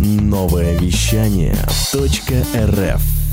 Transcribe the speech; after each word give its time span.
Новое 0.00 0.76
вещание 0.78 1.56
.рф 2.54 3.25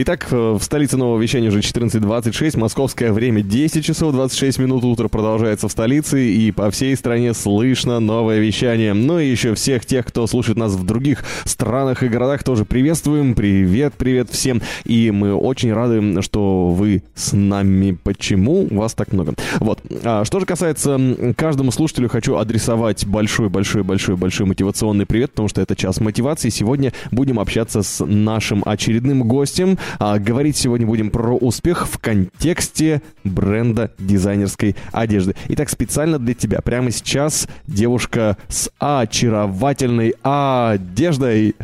Итак, 0.00 0.28
в 0.30 0.60
столице 0.60 0.96
нового 0.96 1.20
вещания 1.20 1.48
уже 1.48 1.58
14.26, 1.58 2.56
московское 2.56 3.12
время 3.12 3.42
10 3.42 3.84
часов 3.84 4.12
26 4.12 4.60
минут 4.60 4.84
утра 4.84 5.08
продолжается 5.08 5.66
в 5.66 5.72
столице, 5.72 6.24
и 6.24 6.52
по 6.52 6.70
всей 6.70 6.94
стране 6.94 7.34
слышно 7.34 7.98
новое 7.98 8.38
вещание. 8.38 8.94
Ну 8.94 9.18
и 9.18 9.28
еще 9.28 9.56
всех 9.56 9.84
тех, 9.84 10.06
кто 10.06 10.28
слушает 10.28 10.56
нас 10.56 10.74
в 10.74 10.86
других 10.86 11.24
странах 11.44 12.04
и 12.04 12.08
городах, 12.08 12.44
тоже 12.44 12.64
приветствуем. 12.64 13.34
Привет, 13.34 13.94
привет 13.98 14.30
всем. 14.30 14.62
И 14.84 15.10
мы 15.10 15.34
очень 15.34 15.72
рады, 15.72 16.22
что 16.22 16.68
вы 16.68 17.02
с 17.16 17.32
нами. 17.32 17.98
Почему 18.00 18.68
вас 18.70 18.94
так 18.94 19.12
много? 19.12 19.34
Вот. 19.58 19.80
А 20.04 20.24
что 20.24 20.38
же 20.38 20.46
касается 20.46 21.34
каждому 21.36 21.72
слушателю, 21.72 22.08
хочу 22.08 22.36
адресовать 22.36 23.04
большой-большой-большой-большой 23.04 24.46
мотивационный 24.46 25.06
привет, 25.06 25.32
потому 25.32 25.48
что 25.48 25.60
это 25.60 25.74
час 25.74 25.98
мотивации. 25.98 26.50
Сегодня 26.50 26.92
будем 27.10 27.40
общаться 27.40 27.82
с 27.82 28.06
нашим 28.06 28.62
очередным 28.64 29.24
гостем, 29.26 29.76
а, 29.98 30.18
говорить 30.18 30.56
сегодня 30.56 30.86
будем 30.86 31.10
про 31.10 31.36
успех 31.36 31.88
в 31.88 31.98
контексте 31.98 33.02
бренда 33.24 33.92
дизайнерской 33.98 34.76
одежды. 34.92 35.34
Итак, 35.48 35.68
специально 35.70 36.18
для 36.18 36.34
тебя 36.34 36.60
прямо 36.60 36.90
сейчас 36.90 37.48
девушка 37.66 38.36
с 38.48 38.70
очаровательной 38.78 40.14
одеждой. 40.22 41.54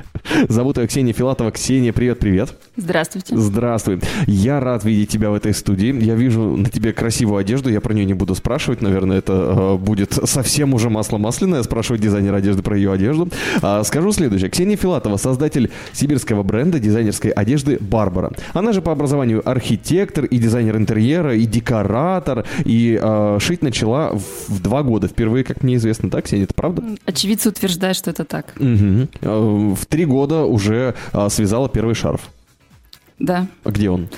Зовут 0.48 0.78
ее 0.78 0.86
Ксения 0.86 1.12
Филатова. 1.12 1.50
Ксения, 1.50 1.92
привет-привет. 1.92 2.54
Здравствуйте. 2.76 3.36
Здравствуй. 3.36 4.00
Я 4.26 4.60
рад 4.60 4.84
видеть 4.84 5.10
тебя 5.10 5.30
в 5.30 5.34
этой 5.34 5.54
студии. 5.54 5.94
Я 6.02 6.14
вижу 6.14 6.56
на 6.56 6.68
тебе 6.68 6.92
красивую 6.92 7.38
одежду. 7.38 7.70
Я 7.70 7.80
про 7.80 7.92
нее 7.92 8.04
не 8.04 8.14
буду 8.14 8.34
спрашивать. 8.34 8.80
Наверное, 8.80 9.18
это 9.18 9.32
э, 9.32 9.76
будет 9.76 10.12
совсем 10.12 10.74
уже 10.74 10.90
масло 10.90 11.18
масляное. 11.18 11.62
Спрашивать 11.62 12.00
дизайнер 12.00 12.34
одежды 12.34 12.62
про 12.62 12.76
ее 12.76 12.92
одежду. 12.92 13.28
А, 13.62 13.84
скажу 13.84 14.12
следующее. 14.12 14.50
Ксения 14.50 14.76
Филатова, 14.76 15.18
создатель 15.18 15.70
сибирского 15.92 16.42
бренда 16.42 16.78
дизайнерской 16.78 17.30
одежды 17.30 17.78
«Барбара». 17.80 18.32
Она 18.54 18.72
же 18.72 18.82
по 18.82 18.92
образованию 18.92 19.48
архитектор 19.48 20.24
и 20.24 20.38
дизайнер 20.38 20.76
интерьера, 20.76 21.36
и 21.36 21.44
декоратор, 21.44 22.44
и 22.64 22.98
э, 23.00 23.38
шить 23.40 23.62
начала 23.62 24.12
в, 24.12 24.48
в 24.48 24.62
два 24.62 24.82
года. 24.82 25.06
Впервые, 25.06 25.44
как 25.44 25.62
мне 25.62 25.76
известно, 25.76 26.10
так, 26.10 26.24
Ксения, 26.24 26.44
это 26.44 26.54
правда? 26.54 26.82
Очевидцы 27.04 27.50
утверждают, 27.50 27.96
что 27.96 28.10
это 28.10 28.24
так. 28.24 28.54
Угу. 28.58 29.74
В 29.74 29.86
три 29.86 30.04
года 30.06 30.13
уже 30.22 30.94
э, 31.12 31.28
связала 31.30 31.68
первый 31.68 31.94
шарф. 31.94 32.28
Да. 33.18 33.46
А 33.64 33.70
где 33.70 33.90
он? 33.90 34.08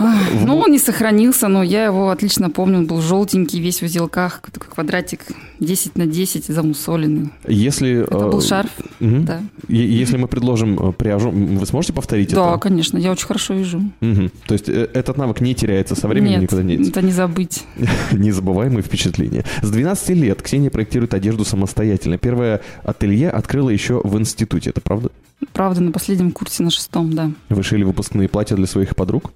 Ну, 0.00 0.56
он 0.56 0.70
не 0.70 0.78
сохранился, 0.78 1.48
но 1.48 1.62
я 1.62 1.84
его 1.84 2.10
отлично 2.10 2.50
помню. 2.50 2.78
Он 2.78 2.86
был 2.86 3.00
желтенький, 3.00 3.60
весь 3.60 3.80
в 3.80 3.84
узелках, 3.84 4.40
такой 4.52 4.68
квадратик 4.70 5.20
10 5.60 5.96
на 5.96 6.06
10, 6.06 6.46
замусоленный. 6.46 7.30
Если, 7.46 8.02
это 8.02 8.28
был 8.28 8.38
э, 8.38 8.42
шарф, 8.42 8.70
угу. 9.00 9.20
да. 9.20 9.42
Если 9.68 10.16
мы 10.16 10.26
предложим 10.26 10.78
э, 10.78 10.92
пряжу, 10.92 11.30
вы 11.30 11.66
сможете 11.66 11.92
повторить 11.92 12.30
да, 12.30 12.42
это? 12.42 12.50
Да, 12.52 12.58
конечно, 12.58 12.98
я 12.98 13.12
очень 13.12 13.26
хорошо 13.26 13.54
вяжу. 13.54 13.82
Угу. 14.00 14.30
То 14.46 14.54
есть 14.54 14.68
э, 14.68 14.88
этот 14.94 15.18
навык 15.18 15.40
не 15.40 15.54
теряется 15.54 15.94
со 15.94 16.08
временем, 16.08 16.40
Нет, 16.40 16.42
никуда 16.42 16.62
не 16.62 16.76
денется? 16.76 16.92
это 16.92 17.02
не 17.02 17.12
забыть. 17.12 17.64
Незабываемые 18.12 18.82
впечатления. 18.82 19.44
С 19.62 19.70
12 19.70 20.10
лет 20.10 20.42
Ксения 20.42 20.70
проектирует 20.70 21.14
одежду 21.14 21.44
самостоятельно. 21.44 22.16
Первое 22.18 22.62
ателье 22.82 23.30
открыла 23.30 23.70
еще 23.70 24.00
в 24.02 24.18
институте, 24.18 24.70
это 24.70 24.80
правда? 24.80 25.10
Правда, 25.52 25.80
на 25.80 25.92
последнем 25.92 26.32
курсе, 26.32 26.62
на 26.62 26.70
шестом, 26.70 27.12
да. 27.12 27.30
Вы 27.48 27.62
шили 27.62 27.82
выпускные 27.82 28.28
платья 28.28 28.56
для 28.56 28.66
своих 28.66 28.94
подруг? 28.94 29.32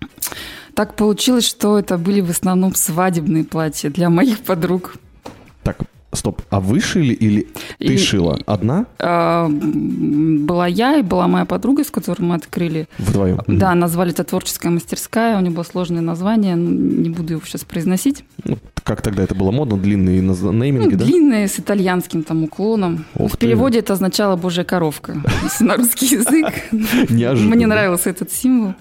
Так 0.75 0.97
получилось, 0.97 1.47
что 1.47 1.79
это 1.79 1.99
были 1.99 2.21
в 2.21 2.31
основном 2.31 2.75
свадебные 2.75 3.45
платья 3.45 3.91
для 3.91 4.11
моих 4.11 4.41
подруг. 4.41 4.97
Так, 5.63 5.79
Стоп, 6.15 6.43
а 6.51 6.61
вы 6.61 6.81
шили 6.81 7.13
или 7.13 7.49
ты 7.79 7.95
и, 7.95 7.99
шила? 7.99 8.39
Одна? 8.47 8.87
Э, 8.99 9.49
была 9.49 10.67
я 10.67 10.97
и 10.99 11.03
была 11.03 11.29
моя 11.29 11.45
подруга, 11.45 11.85
с 11.85 11.91
которой 11.91 12.23
мы 12.23 12.35
открыли. 12.35 12.89
Вдвоем? 12.99 13.41
Да, 13.47 13.75
назвали 13.75 14.13
это 14.13 14.25
«Творческая 14.25 14.71
мастерская». 14.71 15.37
У 15.39 15.41
нее 15.41 15.51
было 15.51 15.65
сложное 15.65 16.03
название, 16.03 16.55
не 16.55 17.11
буду 17.11 17.35
его 17.35 17.43
сейчас 17.45 17.65
произносить. 17.65 18.25
Ну, 18.45 18.59
как 18.83 19.03
тогда 19.03 19.23
это 19.23 19.35
было 19.35 19.51
модно? 19.51 19.77
Длинные 19.77 20.21
нейминги, 20.21 20.95
ну, 20.95 20.99
да? 20.99 21.05
Длинные, 21.05 21.49
с 21.49 21.59
итальянским 21.59 22.23
там 22.23 22.45
уклоном. 22.45 23.05
Ух 23.15 23.33
В 23.33 23.39
переводе 23.39 23.79
это 23.81 23.95
означало 23.95 24.37
«божья 24.37 24.65
коровка», 24.65 25.17
на 25.61 25.77
русский 25.77 26.07
язык. 26.07 26.53
Неожиданно. 27.11 27.55
Мне 27.55 27.67
нравился 27.67 28.11
этот 28.11 28.31
символ. 28.31 28.75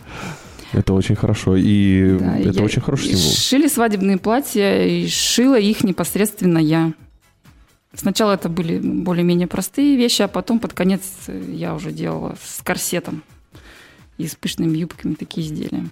Это 0.73 0.93
очень 0.93 1.15
хорошо, 1.15 1.55
и 1.55 2.17
да, 2.19 2.37
это 2.37 2.63
очень 2.63 2.81
хороший 2.81 3.09
символ. 3.09 3.31
Шили 3.31 3.67
свадебные 3.67 4.17
платья, 4.17 4.83
и 4.83 5.07
шила 5.07 5.59
их 5.59 5.83
непосредственно 5.83 6.57
я. 6.57 6.93
Сначала 7.93 8.33
это 8.33 8.49
были 8.49 8.79
более-менее 8.79 9.47
простые 9.47 9.95
вещи, 9.95 10.23
а 10.23 10.27
потом 10.27 10.59
под 10.59 10.73
конец 10.73 11.01
я 11.27 11.75
уже 11.75 11.91
делала 11.91 12.35
с 12.43 12.61
корсетом 12.63 13.23
и 14.17 14.27
с 14.27 14.35
пышными 14.35 14.77
юбками 14.77 15.13
такие 15.13 15.45
изделия. 15.45 15.85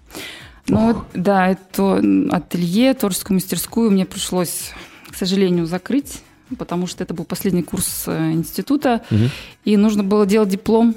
Но 0.68 0.92
Ох. 0.92 1.06
да, 1.14 1.50
это 1.50 2.02
ателье, 2.32 2.94
творческую 2.94 3.36
мастерскую 3.36 3.92
мне 3.92 4.06
пришлось, 4.06 4.72
к 5.10 5.16
сожалению, 5.16 5.66
закрыть, 5.66 6.22
потому 6.58 6.88
что 6.88 7.04
это 7.04 7.14
был 7.14 7.26
последний 7.26 7.64
курс 7.64 8.04
э, 8.08 8.32
института, 8.32 9.02
угу. 9.10 9.26
и 9.66 9.78
нужно 9.78 10.04
было 10.04 10.26
делать 10.26 10.50
диплом 10.50 10.96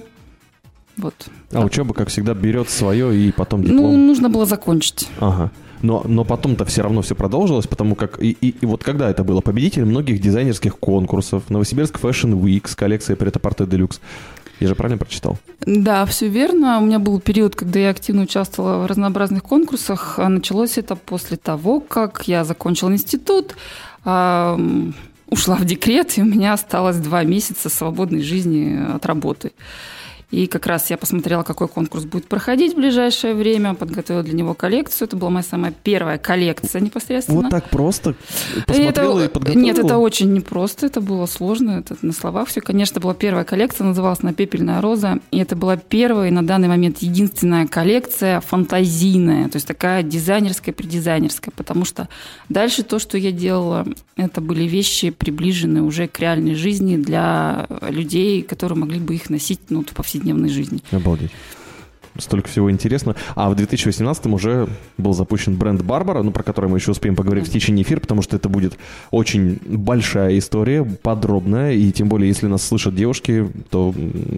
вот. 0.96 1.14
А 1.50 1.54
так. 1.54 1.64
учеба, 1.64 1.94
как 1.94 2.08
всегда, 2.08 2.34
берет 2.34 2.70
свое 2.70 3.16
и 3.16 3.32
потом 3.32 3.62
ну, 3.62 3.66
диплом? 3.66 3.92
Ну, 3.92 4.06
нужно 4.06 4.28
было 4.28 4.46
закончить. 4.46 5.08
Ага. 5.18 5.50
Но, 5.84 6.02
но 6.06 6.24
потом-то 6.24 6.64
все 6.64 6.80
равно 6.80 7.02
все 7.02 7.14
продолжилось, 7.14 7.66
потому 7.66 7.94
как... 7.94 8.18
И, 8.22 8.30
и, 8.40 8.54
и 8.58 8.64
вот 8.64 8.82
когда 8.82 9.10
это 9.10 9.22
было? 9.22 9.42
Победитель 9.42 9.84
многих 9.84 10.18
дизайнерских 10.18 10.78
конкурсов. 10.78 11.50
Новосибирск 11.50 12.00
Fashion 12.00 12.40
Week 12.40 12.66
с 12.66 12.74
коллекцией 12.74 13.18
Претапорте 13.18 13.66
Делюкс. 13.66 14.00
Я 14.60 14.68
же 14.68 14.74
правильно 14.76 14.96
прочитал? 14.96 15.36
Да, 15.66 16.06
все 16.06 16.28
верно. 16.28 16.78
У 16.78 16.86
меня 16.86 16.98
был 16.98 17.20
период, 17.20 17.54
когда 17.54 17.80
я 17.80 17.90
активно 17.90 18.22
участвовала 18.22 18.82
в 18.82 18.86
разнообразных 18.86 19.42
конкурсах. 19.42 20.18
А 20.18 20.30
началось 20.30 20.78
это 20.78 20.96
после 20.96 21.36
того, 21.36 21.80
как 21.80 22.22
я 22.28 22.44
закончила 22.44 22.90
институт, 22.90 23.54
ушла 24.04 25.56
в 25.56 25.64
декрет, 25.66 26.16
и 26.16 26.22
у 26.22 26.24
меня 26.24 26.54
осталось 26.54 26.96
два 26.96 27.24
месяца 27.24 27.68
свободной 27.68 28.22
жизни 28.22 28.80
от 28.94 29.04
работы. 29.04 29.52
И 30.30 30.46
как 30.46 30.66
раз 30.66 30.90
я 30.90 30.96
посмотрела, 30.96 31.42
какой 31.42 31.68
конкурс 31.68 32.04
будет 32.04 32.26
проходить 32.26 32.72
в 32.72 32.76
ближайшее 32.76 33.34
время, 33.34 33.74
подготовила 33.74 34.24
для 34.24 34.34
него 34.34 34.54
коллекцию. 34.54 35.06
Это 35.06 35.16
была 35.16 35.30
моя 35.30 35.44
самая 35.44 35.72
первая 35.72 36.18
коллекция 36.18 36.80
непосредственно. 36.80 37.42
Вот 37.42 37.50
так 37.50 37.70
просто 37.70 38.14
посмотрела 38.66 39.20
это, 39.20 39.24
и 39.24 39.28
подготовила? 39.28 39.64
Нет, 39.64 39.78
это 39.78 39.98
очень 39.98 40.32
непросто, 40.32 40.86
это 40.86 41.00
было 41.00 41.26
сложно, 41.26 41.72
это 41.72 41.96
на 42.02 42.12
словах 42.12 42.48
все. 42.48 42.60
Конечно, 42.60 43.00
была 43.00 43.14
первая 43.14 43.44
коллекция, 43.44 43.86
называлась 43.86 44.22
«На 44.22 44.34
пепельная 44.34 44.80
роза», 44.80 45.20
и 45.30 45.38
это 45.38 45.56
была 45.56 45.76
первая 45.76 46.28
и 46.28 46.32
на 46.32 46.44
данный 46.44 46.68
момент 46.68 46.98
единственная 46.98 47.66
коллекция 47.66 48.40
фантазийная, 48.40 49.48
то 49.48 49.56
есть 49.56 49.68
такая 49.68 50.02
дизайнерская, 50.02 50.74
предизайнерская, 50.74 51.52
потому 51.56 51.84
что 51.84 52.08
дальше 52.48 52.82
то, 52.82 52.98
что 52.98 53.18
я 53.18 53.32
делала, 53.32 53.86
это 54.16 54.40
были 54.40 54.64
вещи, 54.64 55.10
приближенные 55.10 55.82
уже 55.82 56.08
к 56.08 56.18
реальной 56.18 56.54
жизни 56.54 56.96
для 56.96 57.66
людей, 57.88 58.42
которые 58.42 58.78
могли 58.78 58.98
бы 58.98 59.14
их 59.14 59.30
носить 59.30 59.60
ну, 59.68 59.82
в 59.82 59.94
повседневном 59.94 60.23
повседневной 60.24 60.48
жизни. 60.48 60.80
Обалдеть 60.90 61.30
столько 62.16 62.48
всего 62.48 62.70
интересного. 62.70 63.16
А 63.34 63.50
в 63.50 63.56
2018 63.56 64.26
уже 64.26 64.68
был 64.98 65.14
запущен 65.14 65.56
бренд 65.56 65.82
Барбара, 65.82 66.22
ну, 66.22 66.30
про 66.30 66.44
который 66.44 66.70
мы 66.70 66.78
еще 66.78 66.92
успеем 66.92 67.16
поговорить 67.16 67.48
в 67.48 67.50
течение 67.50 67.82
эфира, 67.82 67.98
потому 67.98 68.22
что 68.22 68.36
это 68.36 68.48
будет 68.48 68.78
очень 69.10 69.58
большая 69.66 70.38
история, 70.38 70.84
подробная, 70.84 71.72
и 71.72 71.90
тем 71.90 72.08
более, 72.08 72.28
если 72.28 72.46
нас 72.46 72.62
слышат 72.62 72.94
девушки, 72.94 73.50
то, 73.68 73.92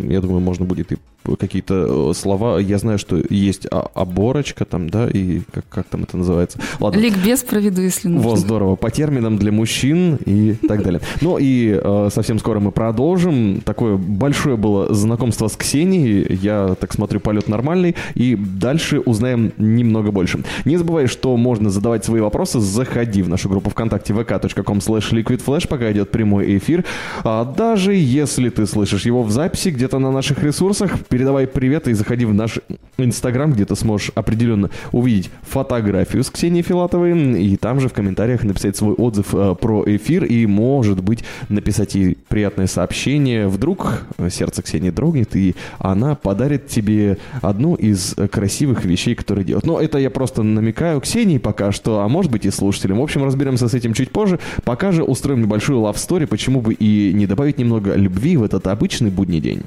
я 0.09 0.23
думаю, 0.23 0.41
можно 0.41 0.65
будет 0.65 0.93
и 0.93 0.97
какие-то 1.35 2.11
э, 2.11 2.15
слова. 2.15 2.59
Я 2.59 2.79
знаю, 2.79 2.99
что 2.99 3.21
есть 3.29 3.67
оборочка 3.71 4.65
там, 4.65 4.89
да, 4.89 5.09
и 5.09 5.41
как, 5.53 5.65
как 5.69 5.87
там 5.87 6.05
это 6.05 6.17
называется. 6.17 6.59
Ладно. 6.79 7.01
Ликбез 7.01 7.43
проведу, 7.43 7.83
если 7.83 8.09
нужно. 8.09 8.31
Вот, 8.31 8.39
здорово. 8.39 8.77
По 8.77 8.91
терминам 8.91 9.39
для 9.39 9.51
мужчин 9.53 10.17
и 10.25 10.55
так 10.69 10.83
далее. 10.83 11.01
Ну 11.21 11.39
и 11.39 11.79
э, 11.83 12.09
совсем 12.13 12.39
скоро 12.39 12.61
мы 12.61 12.71
продолжим. 12.71 13.61
Такое 13.63 13.97
большое 13.97 14.57
было 14.57 14.95
знакомство 14.95 15.49
с 15.49 15.57
Ксенией. 15.57 16.37
Я 16.43 16.77
так 16.79 16.93
смотрю, 16.93 17.21
полет 17.21 17.49
нормальный. 17.49 17.97
И 18.15 18.37
дальше 18.37 19.01
узнаем 19.01 19.53
немного 19.57 20.13
больше. 20.13 20.45
Не 20.65 20.77
забывай, 20.77 21.07
что 21.07 21.37
можно 21.37 21.71
задавать 21.71 22.05
свои 22.05 22.21
вопросы. 22.21 22.61
Заходи 22.61 23.23
в 23.23 23.29
нашу 23.29 23.49
группу 23.49 23.71
ВКонтакте 23.71 24.13
vk.com 24.13 24.79
slash 24.79 25.13
liquidflash, 25.13 25.67
пока 25.69 25.91
идет 25.93 26.11
прямой 26.11 26.59
эфир. 26.59 26.85
А 27.25 27.45
даже 27.45 27.95
если 27.95 28.49
ты 28.51 28.67
слышишь 28.67 29.07
его 29.07 29.23
в 29.23 29.31
записи 29.31 29.69
где-то 29.69 29.99
на 29.99 30.11
наших 30.11 30.43
ресурсах, 30.43 30.93
передавай 31.17 31.47
привет 31.47 31.89
и 31.89 31.95
заходи 31.95 32.27
в 32.27 32.35
наш 32.35 32.61
Инстаграм, 32.99 33.51
где 33.51 33.65
ты 33.65 33.75
сможешь 33.75 34.11
определенно 34.15 34.69
увидеть 34.93 35.31
фотографию 35.41 36.23
с 36.23 36.29
Ксенией 36.29 36.63
Филатовой 36.63 37.43
и 37.43 37.57
там 37.57 37.81
же 37.81 37.89
в 37.89 37.95
комментариях 37.95 38.45
написать 38.45 38.77
свой 38.77 38.93
отзыв 38.93 39.35
э, 39.35 39.55
про 39.59 39.83
эфир 39.87 40.27
и, 40.27 40.45
может 40.45 41.03
быть, 41.03 41.25
написать 41.49 41.95
ей 41.95 42.19
приятное 42.29 42.67
сообщение. 42.67 43.49
Вдруг 43.49 44.03
сердце 44.29 44.61
Ксении 44.61 44.91
дрогнет, 44.91 45.35
и 45.37 45.55
она 45.79 46.17
подарит 46.17 46.67
тебе 46.67 47.17
одну 47.41 47.77
из 47.77 48.15
красивых 48.31 48.85
вещей, 48.85 49.15
которые 49.15 49.47
делает. 49.47 49.65
Но 49.65 49.81
это 49.81 49.97
я 49.97 50.11
просто 50.11 50.43
намекаю 50.43 51.01
Ксении 51.01 51.39
пока 51.39 51.73
что, 51.73 52.01
а 52.01 52.09
может 52.09 52.31
быть 52.31 52.45
и 52.45 52.51
слушателям. 52.51 52.99
В 52.99 53.03
общем, 53.03 53.25
разберемся 53.25 53.69
с 53.69 53.73
этим 53.73 53.95
чуть 53.95 54.11
позже. 54.11 54.39
Пока 54.65 54.93
же 54.93 55.03
устроим 55.03 55.41
небольшую 55.41 55.81
story, 55.81 56.27
почему 56.27 56.61
бы 56.61 56.75
и 56.75 57.15
не 57.15 57.27
добавить 57.27 57.57
немного 57.57 57.95
любви 57.95 58.37
в 58.37 58.43
этот 58.43 58.67
обычный 58.67 59.09
будний 59.09 59.41
день. 59.41 59.63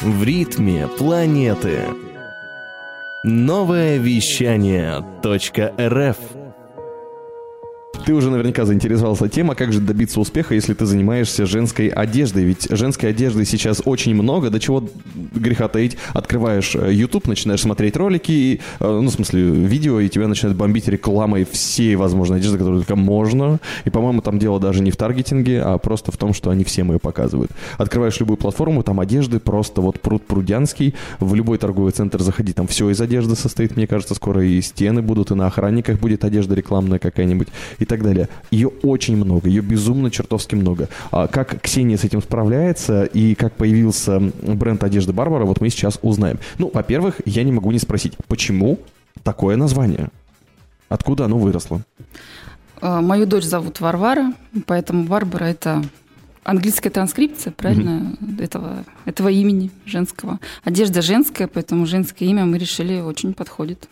В 0.00 0.22
ритме 0.22 0.86
планеты. 0.86 1.80
Новое 3.24 3.96
вещание 3.96 5.04
.рф 5.24 6.16
ты 8.08 8.14
уже 8.14 8.30
наверняка 8.30 8.64
заинтересовался 8.64 9.28
тем, 9.28 9.50
а 9.50 9.54
как 9.54 9.70
же 9.70 9.80
добиться 9.80 10.18
успеха, 10.18 10.54
если 10.54 10.72
ты 10.72 10.86
занимаешься 10.86 11.44
женской 11.44 11.88
одеждой. 11.88 12.44
Ведь 12.44 12.66
женской 12.70 13.10
одежды 13.10 13.44
сейчас 13.44 13.82
очень 13.84 14.14
много, 14.14 14.48
до 14.48 14.58
чего 14.58 14.88
греха 15.34 15.68
таить. 15.68 15.98
Открываешь 16.14 16.74
э, 16.74 16.90
YouTube, 16.90 17.26
начинаешь 17.26 17.60
смотреть 17.60 17.98
ролики, 17.98 18.62
э, 18.80 18.88
ну, 18.88 19.10
в 19.10 19.12
смысле, 19.12 19.42
видео, 19.42 20.00
и 20.00 20.08
тебя 20.08 20.26
начинают 20.26 20.56
бомбить 20.56 20.88
рекламой 20.88 21.46
всей 21.52 21.96
возможной 21.96 22.38
одежды, 22.38 22.56
которую 22.56 22.80
только 22.80 22.96
можно. 22.96 23.60
И, 23.84 23.90
по-моему, 23.90 24.22
там 24.22 24.38
дело 24.38 24.58
даже 24.58 24.82
не 24.82 24.90
в 24.90 24.96
таргетинге, 24.96 25.60
а 25.60 25.76
просто 25.76 26.10
в 26.10 26.16
том, 26.16 26.32
что 26.32 26.48
они 26.48 26.64
всем 26.64 26.90
ее 26.90 26.98
показывают. 26.98 27.50
Открываешь 27.76 28.18
любую 28.20 28.38
платформу, 28.38 28.82
там 28.82 29.00
одежды 29.00 29.38
просто 29.38 29.82
вот 29.82 30.00
пруд 30.00 30.26
прудянский. 30.26 30.94
В 31.20 31.34
любой 31.34 31.58
торговый 31.58 31.92
центр 31.92 32.22
заходи, 32.22 32.54
там 32.54 32.68
все 32.68 32.88
из 32.88 33.02
одежды 33.02 33.36
состоит, 33.36 33.76
мне 33.76 33.86
кажется, 33.86 34.14
скоро 34.14 34.42
и 34.42 34.62
стены 34.62 35.02
будут, 35.02 35.30
и 35.30 35.34
на 35.34 35.46
охранниках 35.46 36.00
будет 36.00 36.24
одежда 36.24 36.54
рекламная 36.54 36.98
какая-нибудь 36.98 37.48
и 37.78 37.84
так 37.84 37.97
далее. 38.02 38.28
Ее 38.50 38.68
очень 38.68 39.16
много, 39.16 39.48
ее 39.48 39.62
безумно 39.62 40.10
чертовски 40.10 40.54
много. 40.54 40.88
А 41.10 41.26
как 41.26 41.60
Ксения 41.60 41.96
с 41.96 42.04
этим 42.04 42.22
справляется 42.22 43.04
и 43.04 43.34
как 43.34 43.54
появился 43.54 44.20
бренд 44.42 44.82
одежды 44.84 45.12
Барбара, 45.12 45.44
вот 45.44 45.60
мы 45.60 45.70
сейчас 45.70 45.98
узнаем. 46.02 46.38
Ну, 46.58 46.70
во-первых, 46.72 47.20
я 47.24 47.42
не 47.44 47.52
могу 47.52 47.70
не 47.70 47.78
спросить, 47.78 48.14
почему 48.28 48.78
такое 49.22 49.56
название? 49.56 50.08
Откуда 50.88 51.26
оно 51.26 51.38
выросло? 51.38 51.82
А, 52.80 53.00
мою 53.00 53.26
дочь 53.26 53.44
зовут 53.44 53.80
Варвара, 53.80 54.32
поэтому 54.66 55.04
Барбара 55.04 55.44
это 55.44 55.82
английская 56.44 56.90
транскрипция, 56.90 57.52
правильно, 57.52 58.16
mm-hmm. 58.20 58.42
этого, 58.42 58.84
этого 59.04 59.28
имени 59.28 59.70
женского. 59.84 60.40
Одежда 60.64 61.02
женская, 61.02 61.46
поэтому 61.46 61.86
женское 61.86 62.26
имя 62.26 62.46
мы 62.46 62.58
решили 62.58 63.00
очень 63.00 63.34
подходит. 63.34 63.88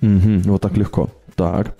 Mm-hmm. 0.00 0.42
Вот 0.48 0.60
так 0.60 0.76
легко. 0.76 1.10
Так. 1.34 1.76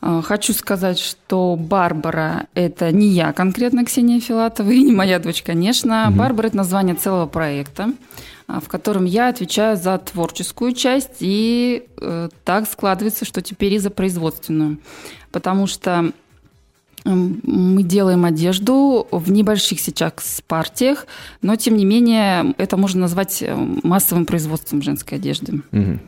А, 0.00 0.22
хочу 0.22 0.52
сказать, 0.52 0.98
что 0.98 1.56
Барбара– 1.56 2.46
это 2.54 2.92
не 2.92 3.08
я 3.08 3.32
конкретно, 3.32 3.84
Ксения 3.84 4.20
Филатова, 4.20 4.70
и 4.70 4.82
не 4.82 4.92
моя 4.92 5.18
дочь, 5.18 5.42
конечно. 5.42 6.08
Угу. 6.08 6.18
Барбара– 6.18 6.46
это 6.48 6.56
название 6.56 6.94
целого 6.94 7.26
проекта, 7.26 7.92
а, 8.46 8.60
в 8.60 8.68
котором 8.68 9.04
я 9.04 9.28
отвечаю 9.28 9.76
за 9.76 9.98
творческую 9.98 10.72
часть, 10.72 11.16
и 11.20 11.86
э, 12.00 12.28
так 12.44 12.68
складывается, 12.68 13.24
что 13.24 13.42
теперь 13.42 13.74
и 13.74 13.78
за 13.78 13.90
производственную. 13.90 14.78
Потому 15.32 15.66
что 15.66 16.12
мы 17.04 17.82
делаем 17.82 18.24
одежду 18.24 19.06
в 19.10 19.30
небольших 19.30 19.80
сейчас 19.80 20.42
партиях, 20.46 21.06
но 21.42 21.56
тем 21.56 21.76
не 21.76 21.84
менее 21.84 22.54
это 22.58 22.76
можно 22.76 23.02
назвать 23.02 23.42
э, 23.42 23.54
массовым 23.82 24.26
производством 24.26 24.82
женской 24.82 25.18
одежды. 25.18 25.62
Угу. 25.72 25.98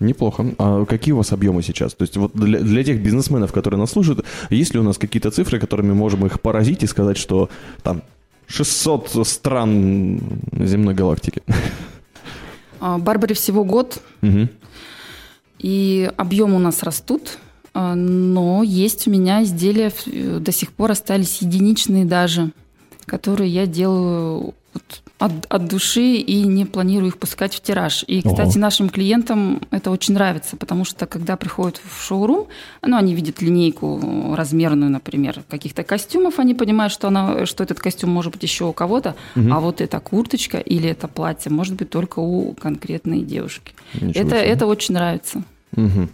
Неплохо. 0.00 0.46
А 0.58 0.86
какие 0.86 1.12
у 1.12 1.18
вас 1.18 1.32
объемы 1.32 1.62
сейчас? 1.62 1.92
То 1.94 2.02
есть 2.02 2.16
вот 2.16 2.32
для, 2.32 2.60
для 2.60 2.82
тех 2.82 3.02
бизнесменов, 3.02 3.52
которые 3.52 3.78
нас 3.78 3.90
слушают, 3.90 4.24
есть 4.48 4.72
ли 4.72 4.80
у 4.80 4.82
нас 4.82 4.96
какие-то 4.96 5.30
цифры, 5.30 5.60
которыми 5.60 5.92
можем 5.92 6.24
их 6.24 6.40
поразить 6.40 6.82
и 6.82 6.86
сказать, 6.86 7.18
что 7.18 7.50
там 7.82 8.02
600 8.46 9.26
стран 9.26 10.20
земной 10.52 10.94
галактики? 10.94 11.42
А, 12.80 12.96
Барбаре 12.96 13.34
всего 13.34 13.62
год, 13.62 14.00
угу. 14.22 14.48
и 15.58 16.10
объемы 16.16 16.56
у 16.56 16.58
нас 16.58 16.82
растут, 16.82 17.36
а, 17.74 17.94
но 17.94 18.62
есть 18.62 19.06
у 19.06 19.10
меня 19.10 19.42
изделия, 19.42 19.92
э, 20.06 20.38
до 20.40 20.50
сих 20.50 20.72
пор 20.72 20.92
остались 20.92 21.42
единичные 21.42 22.06
даже, 22.06 22.52
которые 23.04 23.50
я 23.50 23.66
делаю 23.66 24.54
вот 24.72 25.02
от, 25.20 25.32
от 25.50 25.68
души 25.68 26.14
и 26.14 26.42
не 26.44 26.64
планирую 26.64 27.08
их 27.08 27.18
пускать 27.18 27.54
в 27.54 27.60
тираж. 27.60 28.04
И, 28.06 28.22
кстати, 28.22 28.52
Ого. 28.52 28.58
нашим 28.58 28.88
клиентам 28.88 29.60
это 29.70 29.90
очень 29.90 30.14
нравится, 30.14 30.56
потому 30.56 30.86
что 30.86 31.06
когда 31.06 31.36
приходят 31.36 31.78
в 31.84 32.02
шоурум, 32.02 32.46
ну, 32.82 32.96
они 32.96 33.14
видят 33.14 33.42
линейку 33.42 34.34
размерную, 34.34 34.90
например, 34.90 35.42
каких-то 35.48 35.84
костюмов, 35.84 36.38
они 36.38 36.54
понимают, 36.54 36.92
что, 36.92 37.08
она, 37.08 37.44
что 37.44 37.62
этот 37.62 37.78
костюм 37.78 38.10
может 38.10 38.32
быть 38.32 38.42
еще 38.42 38.64
у 38.64 38.72
кого-то, 38.72 39.14
угу. 39.36 39.52
а 39.52 39.60
вот 39.60 39.82
эта 39.82 40.00
курточка 40.00 40.56
или 40.56 40.88
это 40.88 41.06
платье 41.06 41.52
может 41.52 41.74
быть 41.74 41.90
только 41.90 42.20
у 42.20 42.54
конкретной 42.54 43.20
девушки. 43.20 43.74
это, 44.14 44.36
это 44.36 44.66
очень 44.66 44.94
нравится. 44.94 45.42
Угу. 45.76 46.08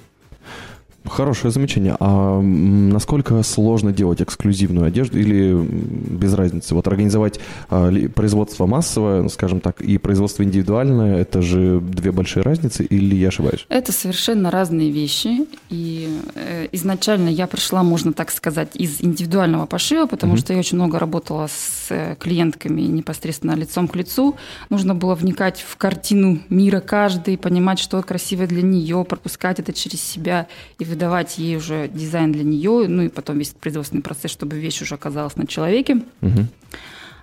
Хорошее 1.08 1.50
замечание. 1.50 1.96
А 2.00 2.40
насколько 2.40 3.42
сложно 3.42 3.92
делать 3.92 4.20
эксклюзивную 4.22 4.86
одежду 4.86 5.18
или 5.18 5.54
без 5.54 6.34
разницы? 6.34 6.74
Вот 6.74 6.86
организовать 6.86 7.40
а, 7.68 7.90
производство 8.08 8.66
массовое, 8.66 9.22
ну, 9.22 9.28
скажем 9.28 9.60
так, 9.60 9.80
и 9.80 9.98
производство 9.98 10.42
индивидуальное, 10.42 11.18
это 11.18 11.42
же 11.42 11.80
две 11.80 12.12
большие 12.12 12.42
разницы 12.42 12.84
или 12.84 13.14
я 13.14 13.28
ошибаюсь? 13.28 13.66
Это 13.68 13.92
совершенно 13.92 14.50
разные 14.50 14.90
вещи. 14.90 15.46
И 15.70 16.08
э, 16.34 16.68
изначально 16.72 17.28
я 17.28 17.46
пришла, 17.46 17.82
можно 17.82 18.12
так 18.12 18.30
сказать, 18.30 18.70
из 18.74 19.00
индивидуального 19.00 19.66
пошива, 19.66 20.06
потому 20.06 20.34
угу. 20.34 20.40
что 20.40 20.52
я 20.52 20.58
очень 20.58 20.76
много 20.76 20.98
работала 20.98 21.48
с 21.48 21.86
э, 21.90 22.16
клиентками 22.18 22.82
непосредственно 22.82 23.52
лицом 23.52 23.88
к 23.88 23.96
лицу. 23.96 24.36
Нужно 24.70 24.94
было 24.94 25.14
вникать 25.14 25.64
в 25.66 25.76
картину 25.76 26.40
мира 26.48 26.80
каждой, 26.80 27.38
понимать, 27.38 27.78
что 27.78 28.02
красиво 28.02 28.46
для 28.46 28.62
нее, 28.62 29.04
пропускать 29.04 29.58
это 29.58 29.72
через 29.72 30.02
себя 30.02 30.46
и 30.78 30.84
выдавать 30.96 31.36
ей 31.36 31.56
уже 31.56 31.88
дизайн 31.88 32.32
для 32.32 32.42
нее, 32.42 32.88
ну 32.88 33.02
и 33.02 33.08
потом 33.08 33.38
весь 33.38 33.50
производственный 33.50 34.02
процесс, 34.02 34.30
чтобы 34.30 34.58
вещь 34.58 34.80
уже 34.80 34.94
оказалась 34.94 35.36
на 35.36 35.46
человеке. 35.46 36.02
Угу. 36.22 36.46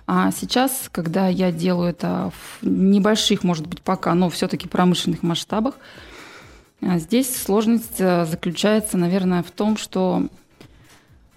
А 0.06 0.30
сейчас, 0.30 0.88
когда 0.92 1.26
я 1.26 1.50
делаю 1.50 1.90
это 1.90 2.30
в 2.30 2.66
небольших, 2.66 3.42
может 3.42 3.66
быть, 3.66 3.82
пока, 3.82 4.14
но 4.14 4.30
все-таки 4.30 4.68
промышленных 4.68 5.24
масштабах, 5.24 5.74
а, 6.82 6.98
здесь 6.98 7.34
сложность 7.34 7.98
э, 7.98 8.26
заключается, 8.26 8.96
наверное, 8.96 9.42
в 9.42 9.50
том, 9.50 9.76
что 9.76 10.28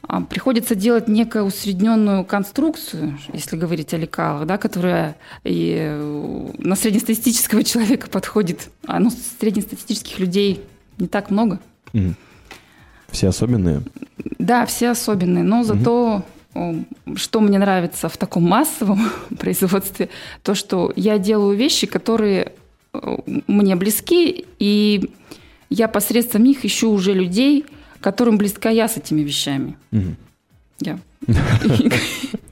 а, 0.04 0.22
приходится 0.22 0.76
делать 0.76 1.08
некую 1.08 1.46
усредненную 1.46 2.24
конструкцию, 2.24 3.18
если 3.34 3.56
говорить 3.56 3.94
о 3.94 3.98
лекалах, 3.98 4.46
да, 4.46 4.58
которая 4.58 5.16
и 5.44 5.76
э, 5.80 6.52
на 6.58 6.76
среднестатистического 6.76 7.64
человека 7.72 8.10
подходит. 8.10 8.70
А 8.86 9.00
ну, 9.00 9.10
среднестатистических 9.40 10.20
людей 10.20 10.62
не 10.98 11.08
так 11.08 11.32
много. 11.32 11.60
Угу. 11.94 12.14
Все 13.18 13.30
особенные? 13.30 13.82
Да, 14.38 14.68
все 14.68 14.90
особенные, 14.90 15.44
но 15.44 15.64
зато 15.64 16.24
что 17.16 17.40
мне 17.40 17.58
нравится 17.58 18.10
в 18.10 18.18
таком 18.18 18.44
массовом 18.44 19.10
производстве, 19.40 20.10
то, 20.44 20.54
что 20.54 20.94
я 20.96 21.18
делаю 21.18 21.58
вещи, 21.58 21.88
которые 21.88 22.54
мне 23.48 23.76
близки, 23.76 24.46
и 24.60 25.10
я 25.72 25.88
посредством 25.88 26.44
них 26.44 26.64
ищу 26.64 26.92
уже 26.92 27.14
людей, 27.14 27.66
которым 28.02 28.38
близка 28.38 28.70
я 28.70 28.88
с 28.88 28.98
этими 28.98 29.22
вещами. 29.22 29.76
Угу. 29.92 30.16
Я. 30.82 31.00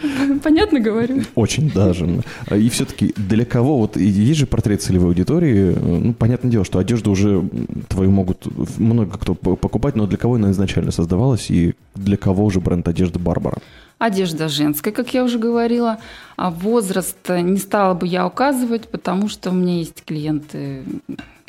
Понятно 0.42 0.80
говорю? 0.80 1.22
Очень 1.34 1.70
даже. 1.70 2.22
И 2.50 2.68
все-таки 2.68 3.12
для 3.16 3.44
кого, 3.44 3.78
вот 3.78 3.96
есть 3.96 4.38
же 4.38 4.46
портрет 4.46 4.82
целевой 4.82 5.08
аудитории, 5.08 5.74
ну, 5.74 6.14
понятное 6.14 6.50
дело, 6.50 6.64
что 6.64 6.78
одежду 6.78 7.10
уже 7.10 7.42
твою 7.88 8.10
могут 8.10 8.46
много 8.78 9.18
кто 9.18 9.34
покупать, 9.34 9.96
но 9.96 10.06
для 10.06 10.18
кого 10.18 10.34
она 10.34 10.50
изначально 10.50 10.90
создавалась 10.90 11.50
и 11.50 11.74
для 11.94 12.16
кого 12.16 12.50
же 12.50 12.60
бренд 12.60 12.86
одежды 12.88 13.18
Барбара? 13.18 13.58
Одежда 13.98 14.48
женская, 14.48 14.92
как 14.92 15.12
я 15.12 15.22
уже 15.24 15.38
говорила. 15.38 15.98
А 16.36 16.50
возраст 16.50 17.18
не 17.28 17.58
стала 17.58 17.92
бы 17.94 18.06
я 18.06 18.26
указывать, 18.26 18.88
потому 18.88 19.28
что 19.28 19.50
у 19.50 19.52
меня 19.52 19.76
есть 19.76 20.04
клиенты 20.06 20.84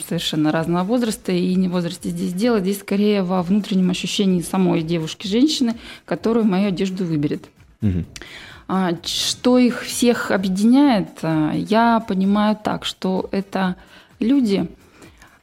совершенно 0.06 0.52
разного 0.52 0.84
возраста, 0.84 1.32
и 1.32 1.56
не 1.56 1.68
в 1.70 1.72
возрасте 1.72 2.10
здесь 2.10 2.34
дело, 2.34 2.60
здесь 2.60 2.80
скорее 2.80 3.24
во 3.24 3.42
внутреннем 3.42 3.90
ощущении 3.90 4.42
самой 4.42 4.82
девушки-женщины, 4.82 5.76
которую 6.06 6.46
мою 6.46 6.70
одежду 6.70 7.06
выберет. 7.06 7.46
Угу. 7.82 8.06
Что 9.04 9.58
их 9.58 9.82
всех 9.84 10.32
объединяет, 10.32 11.10
а, 11.24 11.52
я 11.54 12.00
понимаю 12.08 12.58
так, 12.62 12.86
что 12.86 13.28
это 13.32 13.76
люди, 14.20 14.68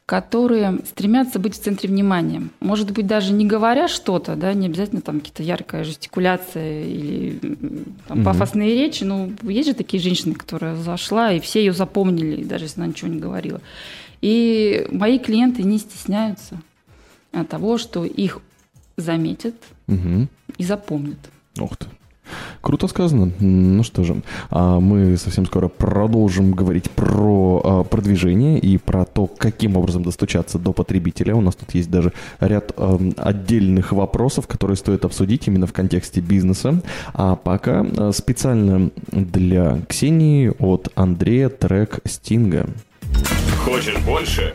которые 0.07 0.79
стремятся 0.87 1.39
быть 1.39 1.55
в 1.55 1.63
центре 1.63 1.91
внимания. 1.91 2.45
Может 2.61 2.91
быть, 2.93 3.07
даже 3.07 3.35
не 3.35 3.45
говоря 3.45 3.89
что-то, 3.89 4.37
да, 4.37 4.55
не 4.55 4.67
обязательно 4.67 5.03
там 5.03 5.21
какие-то 5.21 5.43
яркая 5.43 5.85
жестикуляция 5.85 6.85
или 6.85 7.39
там, 8.07 8.25
пафосные 8.25 8.73
речи, 8.75 9.05
но 9.05 9.29
есть 9.43 9.69
же 9.69 9.75
такие 9.75 10.03
женщины, 10.03 10.35
которые 10.35 10.77
зашла, 10.77 11.33
и 11.33 11.41
все 11.41 11.61
ее 11.61 11.75
запомнили, 11.75 12.43
даже 12.43 12.65
если 12.65 12.81
она 12.81 12.89
ничего 12.89 13.11
не 13.11 13.21
говорила. 13.21 13.61
И 14.23 14.89
мои 14.91 15.19
клиенты 15.19 15.63
не 15.63 15.77
стесняются 15.77 16.63
того, 17.51 17.77
что 17.77 18.07
их 18.07 18.41
заметят 18.97 19.55
Угу. 19.89 20.29
и 20.57 20.65
запомнят. 20.65 21.19
Ух 21.61 21.77
ты. 21.77 21.87
Круто 22.61 22.89
сказано. 22.89 23.33
Ну 23.39 23.83
что 23.83 24.05
же, 24.05 24.23
а 24.51 24.81
мы 24.81 25.17
совсем 25.17 25.47
скоро 25.47 25.69
продолжим 25.69 26.53
говорить 26.53 26.91
про 26.91 27.61
а, 27.65 27.85
продвижение 27.85 28.59
и 28.59 28.79
про 28.79 29.05
то, 29.05 29.27
каким 29.27 29.77
образом 29.77 30.03
достучаться 30.03 30.59
до 30.59 30.73
потребителя. 30.73 31.35
У 31.35 31.41
нас 31.41 31.55
тут 31.55 31.75
есть 31.75 31.91
даже 31.91 32.13
ряд 32.41 32.73
ам, 32.77 33.15
отдельных 33.17 33.93
вопросов, 33.93 34.47
которые 34.47 34.77
стоит 34.77 35.05
обсудить 35.05 35.47
именно 35.47 35.67
в 35.67 35.73
контексте 35.73 36.21
бизнеса. 36.21 36.83
А 37.15 37.37
пока 37.37 37.85
а, 37.97 38.13
специально 38.13 38.91
для 39.13 39.81
Ксении 39.89 40.53
от 40.59 40.89
Андрея 40.95 41.49
трек 41.49 42.01
Стинга. 42.05 42.69
Хочешь 43.65 43.99
больше? 44.05 44.55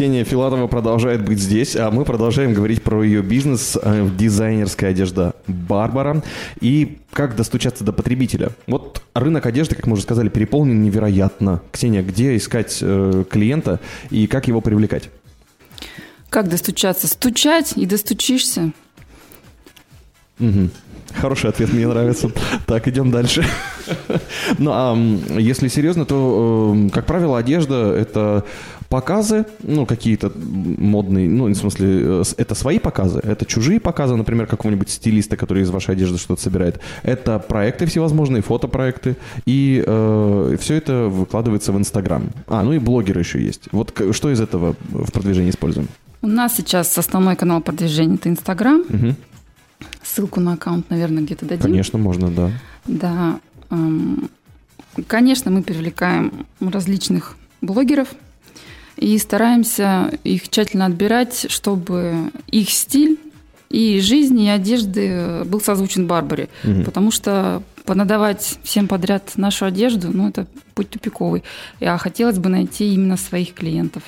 Ксения 0.00 0.24
Филатова 0.24 0.66
продолжает 0.66 1.22
быть 1.22 1.38
здесь, 1.40 1.76
а 1.76 1.90
мы 1.90 2.06
продолжаем 2.06 2.54
говорить 2.54 2.82
про 2.82 3.04
ее 3.04 3.20
бизнес 3.20 3.76
э, 3.76 4.08
дизайнерская 4.16 4.92
одежда 4.92 5.34
Барбара 5.46 6.22
и 6.58 6.96
как 7.12 7.36
достучаться 7.36 7.84
до 7.84 7.92
потребителя. 7.92 8.48
Вот 8.66 9.02
рынок 9.12 9.44
одежды, 9.44 9.74
как 9.74 9.86
мы 9.86 9.92
уже 9.92 10.02
сказали, 10.04 10.30
переполнен 10.30 10.82
невероятно. 10.82 11.60
Ксения, 11.70 12.02
где 12.02 12.34
искать 12.34 12.78
э, 12.80 13.24
клиента 13.28 13.78
и 14.08 14.26
как 14.26 14.48
его 14.48 14.62
привлекать? 14.62 15.10
Как 16.30 16.48
достучаться? 16.48 17.06
Стучать 17.06 17.74
и 17.76 17.84
достучишься. 17.84 18.72
Мгм. 20.38 20.70
Хороший 21.12 21.50
ответ, 21.50 21.74
мне 21.74 21.86
нравится. 21.86 22.30
Так, 22.66 22.88
идем 22.88 23.10
дальше. 23.10 23.44
Ну, 24.58 24.70
а 24.72 24.96
если 25.38 25.68
серьезно, 25.68 26.06
то, 26.06 26.74
э, 26.74 26.90
как 26.90 27.04
правило, 27.04 27.36
одежда— 27.36 27.92
это 27.98 28.46
показы, 28.90 29.46
ну, 29.62 29.86
какие-то 29.86 30.30
модные, 30.36 31.28
ну, 31.28 31.46
в 31.46 31.54
смысле, 31.54 31.88
э, 32.02 32.22
это 32.36 32.54
свои 32.54 32.78
показы, 32.78 33.20
это 33.20 33.46
чужие 33.46 33.80
показы, 33.80 34.16
например, 34.16 34.46
какого-нибудь 34.46 34.90
стилиста, 34.90 35.36
который 35.38 35.62
из 35.62 35.70
вашей 35.70 35.94
одежды 35.94 36.18
что-то 36.18 36.42
собирает. 36.42 36.80
Это 37.02 37.38
проекты 37.38 37.86
всевозможные, 37.86 38.42
фотопроекты, 38.42 39.16
и 39.46 39.82
все 40.60 40.74
это 40.74 41.08
выкладывается 41.08 41.72
в 41.72 41.78
Инстаграм. 41.78 42.30
А, 42.48 42.62
ну 42.62 42.72
и 42.72 42.78
блогеры 42.78 43.20
еще 43.20 43.40
есть. 43.42 43.68
Вот 43.72 43.94
что 44.12 44.30
из 44.30 44.40
этого 44.40 44.74
в 44.90 45.12
продвижении 45.12 45.50
используем? 45.50 45.88
У 46.20 46.26
нас 46.26 46.56
сейчас 46.56 46.98
основной 46.98 47.36
канал 47.36 47.60
продвижения– 47.62 48.14
это 48.16 48.28
Инстаграм. 48.28 48.84
Мгм. 48.88 49.16
Ссылку 50.02 50.40
на 50.40 50.54
аккаунт, 50.54 50.90
наверное, 50.90 51.22
где-то 51.22 51.46
дадим. 51.46 51.62
Конечно, 51.62 51.98
можно, 51.98 52.30
да. 52.30 52.50
Да. 52.86 53.40
эм, 53.70 54.28
Конечно, 55.06 55.50
мы 55.50 55.62
привлекаем 55.62 56.46
различных 56.60 57.36
блогеров 57.60 58.08
и 59.00 59.16
стараемся 59.18 60.12
их 60.24 60.48
тщательно 60.48 60.86
отбирать, 60.86 61.46
чтобы 61.50 62.30
их 62.48 62.70
стиль 62.70 63.18
и 63.70 64.00
жизнь, 64.00 64.38
и 64.40 64.48
одежды 64.48 65.42
был 65.46 65.60
созвучен 65.60 66.06
Барбаре. 66.06 66.48
Мгм. 66.62 66.84
Потому 66.84 67.10
что 67.10 67.62
понадавать 67.84 68.58
всем 68.62 68.88
подряд 68.88 69.32
нашу 69.36 69.64
одежду, 69.64 70.10
ну, 70.12 70.28
это 70.28 70.46
путь 70.74 70.90
тупиковый. 70.90 71.42
А 71.80 71.96
хотелось 71.96 72.38
бы 72.38 72.50
найти 72.50 72.92
именно 72.92 73.16
своих 73.16 73.54
клиентов. 73.54 74.02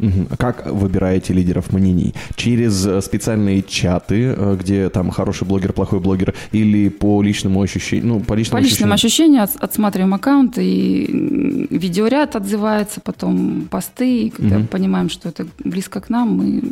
А 0.00 0.36
Как 0.36 0.66
выбираете 0.66 1.32
лидеров 1.32 1.72
мнений? 1.72 2.14
Через 2.36 2.86
э, 2.86 3.00
специальные 3.02 3.62
чаты, 3.62 4.34
э, 4.36 4.56
где 4.60 4.88
там 4.90 5.10
хороший 5.10 5.46
блогер, 5.46 5.72
плохой 5.72 5.98
блогер, 5.98 6.34
или 6.52 6.88
по 6.88 7.20
личному 7.20 7.60
ощущению? 7.60 8.06
Ну, 8.06 8.20
по 8.20 8.34
По 8.34 8.34
личному 8.34 8.92
ощущению. 8.92 9.42
от- 9.42 9.56
отсматриваем 9.56 10.14
аккаунт, 10.14 10.56
и 10.58 11.66
видеоряд 11.70 12.36
отзывается, 12.36 13.00
потом 13.00 13.66
посты. 13.70 14.26
И 14.26 14.30
когда 14.30 14.58
Мгм. 14.58 14.68
понимаем, 14.68 15.08
что 15.10 15.28
это 15.28 15.46
близко 15.64 16.00
к 16.00 16.08
нам, 16.10 16.28
мы 16.36 16.62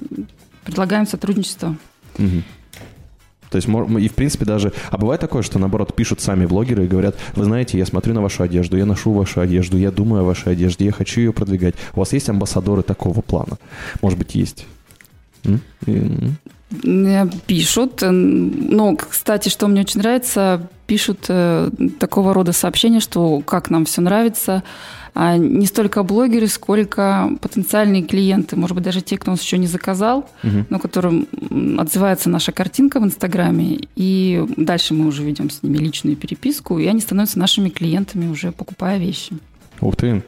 предлагаем 0.64 1.06
сотрудничество. 1.06 1.76
Мгм. 2.18 2.44
То 3.56 3.72
есть, 3.72 4.02
и 4.04 4.08
в 4.08 4.14
принципе 4.14 4.44
даже... 4.44 4.72
А 4.90 4.98
бывает 4.98 5.20
такое, 5.20 5.42
что 5.42 5.58
наоборот 5.58 5.94
пишут 5.96 6.20
сами 6.20 6.44
блогеры 6.44 6.84
и 6.84 6.86
говорят, 6.86 7.16
вы 7.34 7.44
знаете, 7.44 7.78
я 7.78 7.86
смотрю 7.86 8.12
на 8.12 8.20
вашу 8.20 8.42
одежду, 8.42 8.76
я 8.76 8.84
ношу 8.84 9.12
вашу 9.12 9.40
одежду, 9.40 9.78
я 9.78 9.90
думаю 9.90 10.22
о 10.22 10.26
вашей 10.26 10.52
одежде, 10.52 10.84
я 10.84 10.92
хочу 10.92 11.20
ее 11.22 11.32
продвигать. 11.32 11.74
У 11.94 12.00
вас 12.00 12.12
есть 12.12 12.28
амбассадоры 12.28 12.82
такого 12.82 13.22
плана? 13.22 13.56
Может 14.02 14.18
быть, 14.18 14.34
есть? 14.34 14.66
Пишут. 17.46 18.02
Но, 18.02 18.96
кстати, 18.96 19.48
что 19.48 19.68
мне 19.68 19.82
очень 19.82 20.00
нравится, 20.00 20.68
пишут 20.86 21.26
э, 21.28 21.70
такого 22.00 22.34
рода 22.34 22.52
сообщения, 22.52 23.00
что 23.00 23.40
как 23.40 23.70
нам 23.70 23.84
все 23.84 24.00
нравится. 24.00 24.62
А 25.14 25.38
не 25.38 25.64
столько 25.64 26.02
блогеры, 26.02 26.46
сколько 26.46 27.30
потенциальные 27.40 28.02
клиенты. 28.02 28.56
Может 28.56 28.74
быть, 28.74 28.84
даже 28.84 29.00
те, 29.00 29.16
кто 29.16 29.30
нас 29.30 29.40
еще 29.40 29.56
не 29.56 29.66
заказал, 29.66 30.28
Мгм. 30.42 30.66
но 30.68 30.78
которым 30.78 31.26
отзывается 31.78 32.28
наша 32.28 32.52
картинка 32.52 33.00
в 33.00 33.04
Инстаграме. 33.04 33.78
И 33.96 34.44
дальше 34.58 34.92
мы 34.92 35.06
уже 35.06 35.22
ведем 35.24 35.48
с 35.48 35.62
ними 35.62 35.78
личную 35.78 36.16
переписку, 36.16 36.78
и 36.78 36.86
они 36.86 37.00
становятся 37.00 37.38
нашими 37.38 37.70
клиентами, 37.70 38.28
уже 38.28 38.52
покупая 38.52 38.98
вещи. 38.98 39.38
Ух 39.80 39.96
ты. 39.96 40.22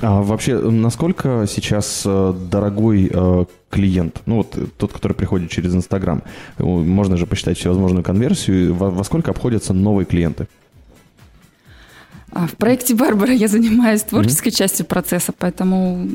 А 0.00 0.22
вообще, 0.22 0.58
насколько 0.58 1.46
сейчас 1.48 2.02
э, 2.06 2.34
дорогой 2.50 3.10
э, 3.12 3.44
клиент, 3.68 4.22
ну 4.26 4.36
вот 4.36 4.56
э, 4.56 4.66
тот, 4.76 4.92
который 4.92 5.14
приходит 5.14 5.50
через 5.50 5.74
Инстаграм, 5.74 6.22
можно 6.58 7.16
же 7.16 7.26
посчитать 7.26 7.58
всевозможную 7.58 8.04
конверсию, 8.04 8.74
во, 8.74 8.90
во 8.90 9.02
сколько 9.02 9.32
обходятся 9.32 9.74
новые 9.74 10.06
клиенты? 10.06 10.46
А 12.30 12.46
в 12.46 12.52
проекте 12.52 12.94
Барбара 12.94 13.32
я 13.32 13.48
занимаюсь 13.48 14.02
творческой 14.02 14.52
частью 14.52 14.86
процесса, 14.86 15.32
поэтому 15.36 16.06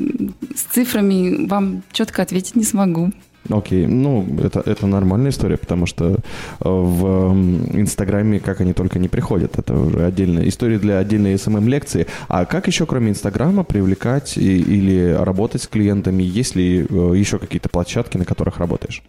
с 0.54 0.62
цифрами 0.62 1.46
вам 1.46 1.82
четко 1.92 2.22
ответить 2.22 2.56
не 2.56 2.64
смогу. 2.64 3.12
Окей, 3.50 3.86
ну 3.86 4.26
это, 4.42 4.62
это 4.64 4.86
нормальная 4.86 5.30
история, 5.30 5.58
потому 5.58 5.84
что 5.86 6.12
э, 6.14 6.14
в 6.60 7.32
Инстаграме 7.78 8.40
как 8.40 8.60
они 8.62 8.72
только 8.72 8.98
не 8.98 9.08
приходят, 9.08 9.58
это 9.58 9.74
уже 9.74 10.04
отдельная 10.06 10.48
история 10.48 10.78
для 10.78 10.98
отдельной 10.98 11.38
СММ-лекции. 11.38 12.06
А 12.28 12.46
как 12.46 12.66
еще 12.68 12.86
кроме 12.86 13.10
Инстаграма 13.10 13.62
привлекать 13.64 14.38
и- 14.38 14.60
или 14.60 15.12
работать 15.12 15.62
с 15.62 15.66
клиентами? 15.66 16.22
Есть 16.22 16.56
ли 16.56 16.86
э, 16.88 17.12
еще 17.16 17.38
какие-то 17.38 17.68
площадки, 17.68 18.16
на 18.16 18.24
которых 18.24 18.58
работаешь? 18.58 19.02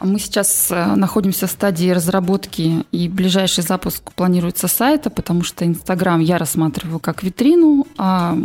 Мы 0.00 0.18
сейчас 0.18 0.68
э, 0.70 0.94
находимся 0.96 1.46
в 1.46 1.50
стадии 1.50 1.88
разработки, 1.90 2.84
и 2.90 3.08
ближайший 3.08 3.62
запуск 3.62 4.12
планируется 4.12 4.68
сайта, 4.68 5.08
потому 5.08 5.44
что 5.44 5.64
Инстаграм 5.64 6.20
я 6.20 6.36
рассматриваю 6.36 6.98
как 6.98 7.22
витрину, 7.22 7.86
а 7.96 8.36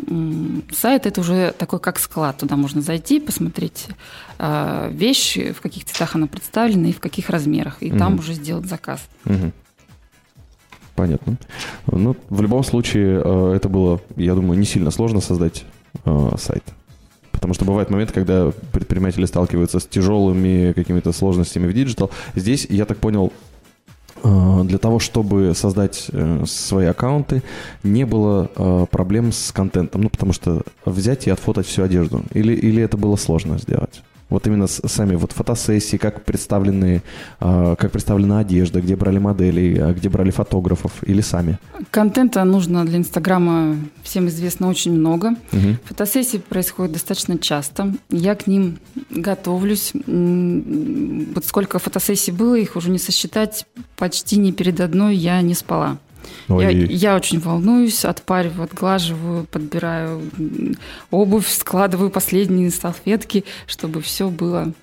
сайт 0.72 1.06
это 1.06 1.22
уже 1.22 1.54
такой 1.58 1.80
как 1.80 2.00
склад. 2.00 2.38
Туда 2.38 2.56
можно 2.56 2.82
зайти, 2.82 3.20
посмотреть 3.20 3.88
э, 4.38 4.90
вещи, 4.92 5.52
в 5.52 5.62
каких 5.62 5.86
цветах 5.86 6.16
она 6.16 6.28
представлена 6.28 6.90
и 6.90 6.94
в 6.94 7.00
каких 7.00 7.30
размерах, 7.30 7.82
и 7.82 7.90
там 7.90 8.14
Мгм. 8.14 8.20
уже 8.20 8.34
сделать 8.34 8.66
заказ. 8.66 9.02
Мгм. 9.26 9.52
Понятно. 10.96 11.38
Ну, 11.92 12.16
в 12.30 12.42
любом 12.42 12.64
случае, 12.64 13.22
э, 13.24 13.54
это 13.56 13.70
было, 13.70 14.02
я 14.16 14.36
думаю, 14.36 14.60
не 14.60 14.66
сильно 14.66 14.92
сложно 14.92 15.20
создать 15.20 15.66
сайт. 16.38 16.64
Потому 17.40 17.54
что 17.54 17.66
бывают 17.66 17.90
моменты, 17.90 18.14
когда 18.14 18.52
предприниматели 18.74 19.26
сталкиваются 19.26 19.80
с 19.80 19.86
тяжелыми 19.86 20.74
какими-то 20.74 21.14
сложностями 21.14 21.68
в 21.68 21.74
digital. 21.74 22.12
Здесь, 22.36 22.68
я 22.70 22.86
так 22.86 22.98
понял, 22.98 23.32
э, 24.24 24.62
для 24.66 24.78
того, 24.78 25.00
чтобы 25.00 25.54
создать 25.56 26.08
э, 26.12 26.44
свои 26.46 26.88
аккаунты, 26.88 27.42
не 27.84 28.06
было 28.06 28.52
э, 28.56 28.86
проблем 28.92 29.32
с 29.32 29.52
контентом. 29.54 30.02
Ну, 30.02 30.10
потому 30.10 30.34
что 30.34 30.64
взять 30.86 31.28
и 31.28 31.30
отфотать 31.30 31.66
всю 31.66 31.84
одежду. 31.84 32.24
Или, 32.34 32.54
или 32.54 32.84
это 32.84 32.98
было 32.98 33.16
сложно 33.16 33.58
сделать? 33.58 34.02
Вот 34.30 34.46
именно 34.48 34.68
сами 34.68 35.16
вот 35.16 35.32
фотосессии, 35.32 35.98
как 35.98 36.24
представлены, 36.24 37.02
э, 37.40 37.76
как 37.78 37.92
представлена 37.92 38.40
одежда, 38.40 38.82
где 38.82 38.96
брали 38.96 39.18
моделей, 39.18 39.80
а 39.80 39.94
где 39.94 40.10
брали 40.10 40.30
фотографов 40.32 40.92
или 41.04 41.22
сами. 41.22 41.58
Контента 41.92 42.44
нужно 42.44 42.86
для 42.86 42.98
Инстаграма, 42.98 43.76
всем 44.04 44.28
известно, 44.28 44.68
очень 44.68 44.94
много. 44.94 45.32
Мгм. 45.52 45.78
Фотосессии 45.86 46.38
происходят 46.38 46.94
достаточно 46.94 47.38
часто. 47.38 47.94
Я 48.10 48.36
к 48.36 48.48
ним 48.48 48.78
готовлюсь. 49.10 49.94
Вот 49.94 51.46
сколько 51.46 51.80
фотосессий 51.80 52.32
было, 52.32 52.56
их 52.56 52.76
уже 52.76 52.90
не 52.92 53.00
сосчитать. 53.00 53.66
Почти 53.98 54.38
ни 54.38 54.52
перед 54.52 54.80
одной 54.80 55.16
я 55.16 55.42
не 55.42 55.54
спала. 55.56 55.98
Я, 56.48 56.70
я 56.70 57.16
очень 57.16 57.40
волнуюсь, 57.40 58.06
отпариваю, 58.06 58.64
отглаживаю, 58.64 59.46
подбираю 59.46 60.22
обувь, 61.12 61.48
складываю 61.48 62.10
последние 62.10 62.72
салфетки, 62.72 63.44
чтобы 63.68 64.02
все 64.02 64.30
было 64.30 64.74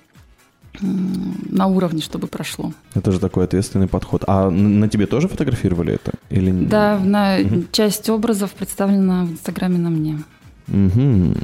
на 0.81 1.67
уровне, 1.67 2.01
чтобы 2.01 2.27
прошло. 2.27 2.73
Это 2.93 3.11
же 3.11 3.19
такой 3.19 3.45
ответственный 3.45 3.87
подход. 3.87 4.23
А 4.27 4.49
на 4.49 4.87
тебе 4.87 5.07
тоже 5.07 5.27
фотографировали 5.27 5.95
это? 5.95 6.13
Или... 6.29 6.51
Да, 6.51 6.99
на 6.99 7.39
угу. 7.39 7.63
часть 7.71 8.09
образов 8.09 8.51
представлена 8.51 9.25
в 9.25 9.31
Инстаграме 9.31 9.77
на 9.77 9.89
мне. 9.89 10.23
Угу. 10.67 11.35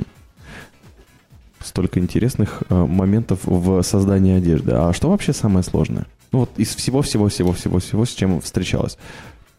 Столько 1.62 2.00
интересных 2.00 2.64
э, 2.70 2.76
моментов 2.76 3.40
в 3.44 3.82
создании 3.84 4.38
одежды. 4.38 4.72
А 4.74 4.94
что 4.94 5.10
вообще 5.10 5.34
самое 5.34 5.64
сложное? 5.64 6.06
Ну 6.32 6.40
вот 6.40 6.52
из 6.58 6.76
всего-всего-всего-всего-всего, 6.76 8.06
с 8.06 8.10
чем 8.10 8.42
встречалась. 8.42 8.98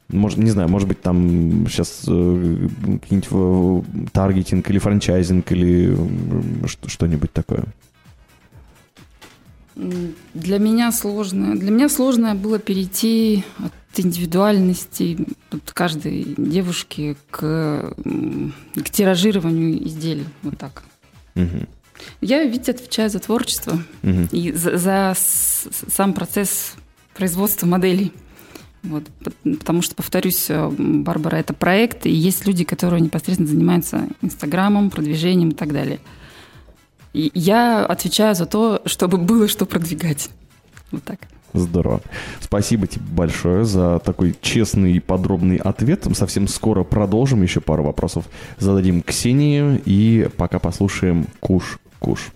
Может, 0.08 0.38
не 0.38 0.50
знаю, 0.50 0.68
может 0.68 0.87
быть, 0.87 1.00
там 1.00 1.66
сейчас 1.66 2.04
э, 2.06 2.68
какие-нибудь 3.00 3.28
э, 3.30 4.08
таргетинг 4.12 4.68
или 4.68 4.78
франчайзинг 4.78 5.50
или 5.52 5.96
э, 5.96 6.66
что-нибудь 6.87 7.32
такое. 7.32 7.64
Для 9.75 10.58
меня 10.58 10.92
сложно. 10.92 11.56
Для 11.56 11.70
меня 11.70 11.88
сложно 11.88 12.34
было 12.34 12.58
перейти 12.58 13.44
от 13.58 13.73
индивидуальности 13.99 15.26
от 15.50 15.73
каждой 15.73 16.34
девушки 16.37 17.16
к, 17.30 17.94
к 18.75 18.90
тиражированию 18.90 19.84
изделий. 19.87 20.26
Вот 20.42 20.58
так. 20.58 20.84
Угу. 21.34 21.66
Я 22.20 22.44
ведь 22.44 22.68
отвечаю 22.68 23.11
за 23.11 23.18
творчество 23.18 23.78
угу. 24.02 24.28
и 24.30 24.52
за, 24.52 24.76
за 24.76 25.14
сам 25.16 26.12
процесс 26.12 26.75
производства 27.14 27.66
моделей. 27.66 28.12
Вот, 28.84 29.04
потому 29.42 29.80
что, 29.80 29.94
повторюсь, 29.94 30.48
Барбара 30.50 31.36
это 31.36 31.54
проект, 31.54 32.04
и 32.06 32.10
есть 32.10 32.46
люди, 32.46 32.64
которые 32.64 33.00
непосредственно 33.00 33.48
занимаются 33.48 34.08
Инстаграмом, 34.20 34.90
продвижением 34.90 35.50
и 35.50 35.54
так 35.54 35.72
далее. 35.72 36.00
И 37.14 37.30
я 37.34 37.86
отвечаю 37.86 38.34
за 38.34 38.44
то, 38.44 38.82
чтобы 38.84 39.18
было 39.18 39.48
что 39.48 39.64
продвигать. 39.64 40.28
Вот 40.90 41.02
так. 41.02 41.20
Здорово. 41.54 42.02
Спасибо 42.40 42.86
тебе 42.88 43.04
большое 43.12 43.64
за 43.64 44.00
такой 44.00 44.36
честный 44.42 44.94
и 44.94 45.00
подробный 45.00 45.56
ответ. 45.56 46.06
Совсем 46.14 46.48
скоро 46.48 46.82
продолжим. 46.82 47.42
Еще 47.42 47.60
пару 47.60 47.84
вопросов 47.84 48.24
зададим 48.58 49.02
Ксении. 49.02 49.80
И 49.84 50.28
пока 50.36 50.58
послушаем 50.58 51.28
«Куш-куш». 51.38 52.32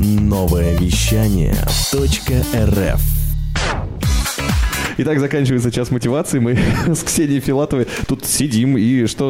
Новое 0.00 0.76
вещание 0.76 1.54
.рф 1.94 3.15
Итак, 4.98 5.20
заканчивается 5.20 5.70
час 5.70 5.90
мотивации. 5.90 6.38
Мы 6.38 6.58
с 6.86 7.02
Ксенией 7.02 7.40
Филатовой 7.40 7.86
тут 8.06 8.24
сидим 8.24 8.78
и 8.78 9.06
что 9.06 9.28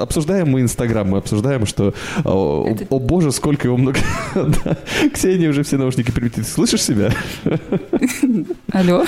обсуждаем 0.00 0.48
мы 0.48 0.60
Инстаграм. 0.60 1.08
Мы 1.08 1.18
обсуждаем, 1.18 1.64
что 1.64 1.94
о, 2.24 2.66
Это... 2.68 2.86
о 2.90 2.98
боже, 2.98 3.32
сколько 3.32 3.68
его 3.68 3.76
много. 3.78 3.98
да. 4.34 4.76
Ксения 5.12 5.48
уже 5.48 5.62
все 5.62 5.78
наушники 5.78 6.10
приметит. 6.10 6.46
Слышишь 6.46 6.82
себя? 6.82 7.10
Алло. 8.72 9.04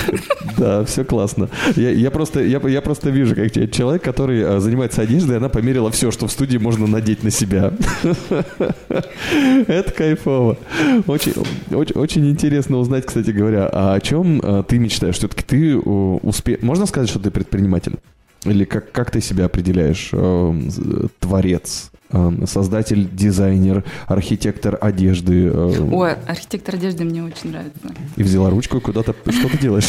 Да, 0.56 0.84
все 0.84 1.04
классно. 1.04 1.50
Я, 1.76 1.90
я, 1.90 2.10
просто, 2.10 2.42
я, 2.42 2.60
я 2.66 2.80
просто 2.80 3.10
вижу, 3.10 3.34
как 3.34 3.52
человек, 3.70 4.02
который 4.02 4.42
а, 4.44 4.60
занимается 4.60 5.02
одеждой, 5.02 5.36
она 5.36 5.48
померила 5.48 5.90
все, 5.90 6.10
что 6.10 6.26
в 6.26 6.32
студии 6.32 6.56
можно 6.56 6.86
надеть 6.86 7.22
на 7.22 7.30
себя. 7.30 7.72
Это 9.66 9.92
кайфово. 9.92 10.56
Очень, 11.06 11.32
очень, 11.70 11.96
очень 11.96 12.30
интересно 12.30 12.78
узнать, 12.78 13.04
кстати 13.04 13.30
говоря, 13.30 13.68
а 13.70 13.94
о 13.94 14.00
чем 14.00 14.40
а, 14.42 14.62
ты 14.62 14.78
мечтаешь. 14.78 15.16
Все-таки 15.16 15.42
ты 15.42 15.73
успе... 15.76 16.58
Можно 16.62 16.86
сказать, 16.86 17.08
что 17.08 17.18
ты 17.18 17.30
предприниматель? 17.30 17.98
Или 18.44 18.64
как, 18.64 18.92
как 18.92 19.10
ты 19.10 19.20
себя 19.20 19.46
определяешь? 19.46 20.10
Э, 20.12 21.08
творец, 21.18 21.90
э, 22.10 22.32
создатель, 22.46 23.08
дизайнер, 23.10 23.84
архитектор 24.06 24.76
одежды. 24.80 25.46
Э... 25.46 25.88
Ой, 25.90 26.12
архитектор 26.26 26.74
одежды 26.74 27.04
мне 27.04 27.24
очень 27.24 27.50
нравится. 27.50 27.94
И 28.16 28.22
взяла 28.22 28.50
ручку 28.50 28.80
куда-то 28.80 29.14
что 29.30 29.48
ты 29.48 29.58
делаешь? 29.58 29.88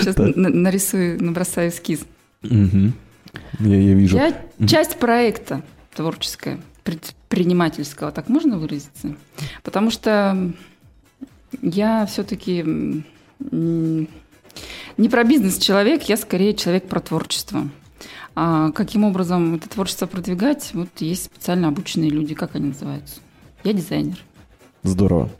Сейчас 0.00 0.16
нарисую, 0.16 1.22
набросаю 1.22 1.70
эскиз. 1.70 2.00
Я 2.42 3.94
вижу. 3.94 4.16
Я 4.16 4.34
часть 4.66 4.98
проекта 4.98 5.62
творческая, 5.94 6.60
предпринимательского, 6.84 8.12
так 8.12 8.28
можно 8.28 8.58
выразиться? 8.58 9.14
Потому 9.62 9.90
что 9.90 10.52
я 11.62 12.06
все-таки 12.06 13.04
не 15.00 15.08
про 15.08 15.24
бизнес 15.24 15.58
человек, 15.58 16.02
я 16.04 16.16
скорее 16.16 16.54
человек 16.54 16.86
про 16.86 17.00
творчество. 17.00 17.68
А 18.34 18.70
каким 18.72 19.04
образом 19.04 19.54
это 19.54 19.68
творчество 19.68 20.06
продвигать? 20.06 20.70
Вот 20.74 20.88
есть 20.98 21.24
специально 21.24 21.68
обученные 21.68 22.10
люди, 22.10 22.34
как 22.34 22.54
они 22.54 22.68
называются? 22.68 23.20
Я 23.64 23.72
дизайнер. 23.72 24.18
Здорово. 24.82 25.30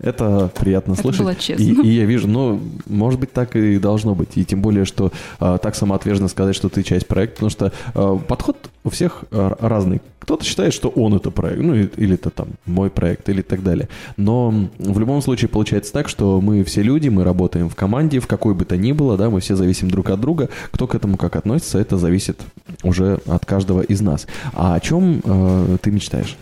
Это 0.00 0.50
приятно 0.58 0.92
это 0.92 1.02
слышать. 1.02 1.22
Было 1.22 1.34
честно. 1.34 1.62
И, 1.62 1.86
и 1.86 1.88
я 1.92 2.04
вижу, 2.04 2.26
ну, 2.26 2.60
может 2.86 3.20
быть, 3.20 3.32
так 3.32 3.54
и 3.54 3.78
должно 3.78 4.14
быть. 4.14 4.30
И 4.36 4.44
тем 4.44 4.60
более, 4.60 4.84
что 4.84 5.12
а, 5.38 5.58
так 5.58 5.76
самоотверженно 5.76 6.28
сказать, 6.28 6.56
что 6.56 6.68
ты 6.68 6.82
часть 6.82 7.06
проекта, 7.06 7.34
потому 7.36 7.50
что 7.50 7.72
а, 7.94 8.16
подход 8.16 8.70
у 8.82 8.90
всех 8.90 9.24
а, 9.30 9.56
разный. 9.60 10.00
Кто-то 10.18 10.44
считает, 10.44 10.74
что 10.74 10.88
он 10.88 11.14
это 11.14 11.30
проект, 11.30 11.60
ну, 11.60 11.74
или 11.74 12.14
это 12.14 12.30
там 12.30 12.48
мой 12.66 12.90
проект, 12.90 13.28
или 13.28 13.42
так 13.42 13.62
далее. 13.62 13.88
Но 14.16 14.68
в 14.78 14.98
любом 14.98 15.22
случае 15.22 15.48
получается 15.48 15.92
так, 15.92 16.08
что 16.08 16.40
мы 16.40 16.64
все 16.64 16.82
люди, 16.82 17.08
мы 17.08 17.24
работаем 17.24 17.68
в 17.68 17.76
команде, 17.76 18.20
в 18.20 18.26
какой 18.26 18.54
бы 18.54 18.64
то 18.64 18.76
ни 18.76 18.92
было, 18.92 19.16
да, 19.16 19.30
мы 19.30 19.40
все 19.40 19.54
зависим 19.54 19.90
друг 19.90 20.10
от 20.10 20.20
друга. 20.20 20.48
Кто 20.70 20.86
к 20.86 20.94
этому 20.94 21.18
как 21.18 21.36
относится, 21.36 21.78
это 21.78 21.98
зависит 21.98 22.40
уже 22.82 23.20
от 23.26 23.46
каждого 23.46 23.82
из 23.82 24.00
нас. 24.00 24.26
А 24.54 24.74
о 24.74 24.80
чем 24.80 25.20
э, 25.24 25.76
ты 25.80 25.90
мечтаешь? 25.90 26.36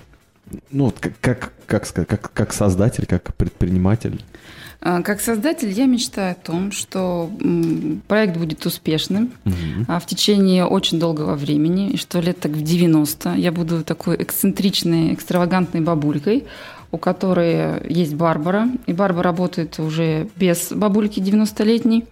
Ну, 0.71 0.93
как, 0.99 1.13
как, 1.21 1.53
как 1.67 1.87
сказать, 1.87 2.09
как, 2.09 2.33
как 2.33 2.53
создатель, 2.53 3.07
как 3.07 3.35
предприниматель? 3.35 4.23
А, 4.85 5.01
как 5.03 5.21
создатель 5.21 5.71
я 5.71 5.87
мечтаю 5.87 6.33
о 6.33 6.35
том, 6.35 6.73
что 6.73 7.31
проект 8.09 8.37
будет 8.37 8.67
успешным 8.67 9.33
угу. 9.45 10.01
в 10.01 10.07
течение 10.07 10.65
очень 10.65 10.99
долгого 10.99 11.37
времени, 11.37 11.91
и 11.91 11.97
что 11.97 12.19
лет 12.19 12.41
так 12.41 12.53
в 12.53 12.63
90 12.63 13.35
я 13.35 13.53
буду 13.53 13.85
такой 13.85 14.17
эксцентричной, 14.17 15.15
экстравагантной 15.15 15.83
бабулькой, 15.83 16.47
у 16.91 16.99
которой 16.99 17.89
есть 17.89 18.15
Барбара, 18.15 18.69
и 18.87 18.93
Барбара 18.93 19.23
работает 19.23 19.79
уже 19.79 20.29
без 20.37 20.73
бабульки 20.73 21.21
90-летней. 21.21 22.05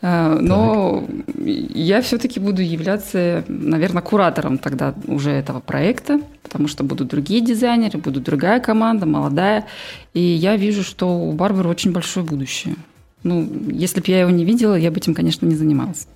А, 0.00 0.38
но 0.40 1.04
так. 1.06 1.36
я 1.44 2.00
все-таки 2.02 2.38
буду 2.38 2.62
являться, 2.62 3.44
наверное, 3.48 4.02
куратором 4.02 4.58
тогда 4.58 4.94
уже 5.06 5.30
этого 5.30 5.60
проекта, 5.60 6.20
потому 6.42 6.68
что 6.68 6.84
будут 6.84 7.08
другие 7.08 7.40
дизайнеры, 7.40 7.98
будет 7.98 8.22
другая 8.22 8.60
команда, 8.60 9.06
молодая. 9.06 9.66
И 10.14 10.20
я 10.20 10.56
вижу, 10.56 10.84
что 10.84 11.18
у 11.18 11.32
Барбары 11.32 11.68
очень 11.68 11.92
большое 11.92 12.24
будущее. 12.24 12.76
Ну, 13.24 13.48
если 13.68 14.00
бы 14.00 14.06
я 14.08 14.20
его 14.20 14.30
не 14.30 14.44
видела, 14.44 14.74
я 14.74 14.92
бы 14.92 14.98
этим, 14.98 15.14
конечно, 15.14 15.46
не 15.46 15.56
занималась. 15.56 16.06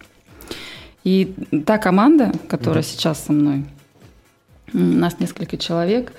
И 1.02 1.34
та 1.66 1.78
команда, 1.78 2.32
которая 2.48 2.84
да. 2.84 2.88
сейчас 2.88 3.24
со 3.24 3.32
мной, 3.32 3.64
у 4.72 4.78
нас 4.78 5.18
несколько 5.18 5.56
человек, 5.56 6.12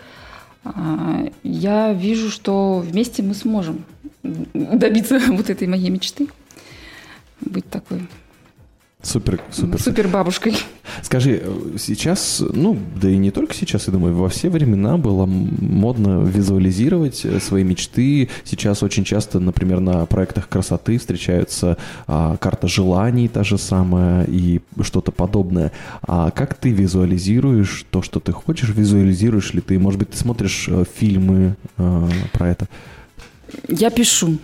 а, 0.65 1.29
я 1.43 1.93
вижу, 1.93 2.29
что 2.29 2.79
вместе 2.79 3.23
мы 3.23 3.33
сможем 3.33 3.85
добиться 4.21 5.21
вот 5.29 5.49
этой 5.49 5.67
моей 5.69 5.89
мечты 5.89 6.27
быть 7.45 7.69
такой 7.69 8.07
Супер, 9.03 9.41
супер. 9.51 9.81
Супер 9.81 10.07
бабушкой. 10.07 10.55
Скажи, 11.01 11.43
сейчас, 11.77 12.41
ну, 12.53 12.79
да 12.95 13.09
и 13.09 13.17
не 13.17 13.31
только 13.31 13.53
сейчас, 13.53 13.87
я 13.87 13.91
думаю, 13.93 14.15
во 14.15 14.29
все 14.29 14.49
времена 14.49 14.97
было 14.97 15.25
модно 15.25 16.23
визуализировать 16.23 17.25
свои 17.41 17.65
мечты. 17.65 18.29
Сейчас 18.45 18.81
очень 18.81 19.03
часто, 19.03 19.41
например, 19.41 19.81
на 19.81 20.05
проектах 20.05 20.47
красоты 20.47 20.97
встречаются 20.97 21.77
а, 22.07 22.37
карта 22.37 22.69
желаний, 22.69 23.27
та 23.27 23.43
же 23.43 23.57
самая, 23.57 24.23
и 24.23 24.61
что-то 24.81 25.11
подобное. 25.11 25.73
А 26.01 26.31
как 26.31 26.55
ты 26.55 26.69
визуализируешь 26.69 27.85
то, 27.89 28.01
что 28.01 28.21
ты 28.21 28.31
хочешь? 28.31 28.69
Визуализируешь 28.69 29.53
ли 29.53 29.59
ты? 29.59 29.77
Может 29.79 29.99
быть, 29.99 30.11
ты 30.11 30.17
смотришь 30.17 30.67
э, 30.69 30.85
фильмы 30.95 31.57
а, 31.77 32.07
про 32.31 32.51
это? 32.51 32.69
Я 33.67 33.89
пишу. 33.89 34.37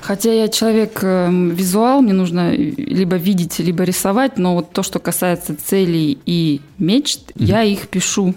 Хотя 0.00 0.32
я 0.32 0.48
человек 0.48 0.98
э, 1.02 1.30
визуал, 1.30 2.02
мне 2.02 2.12
нужно 2.12 2.54
либо 2.54 3.16
видеть, 3.16 3.58
либо 3.58 3.84
рисовать, 3.84 4.38
но 4.38 4.54
вот 4.54 4.72
то, 4.72 4.82
что 4.82 4.98
касается 4.98 5.56
целей 5.56 6.18
и 6.26 6.60
мечт, 6.78 7.30
mm-hmm. 7.30 7.44
я 7.44 7.62
их 7.62 7.88
пишу, 7.88 8.34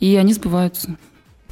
и 0.00 0.16
они 0.16 0.32
сбываются. 0.32 0.96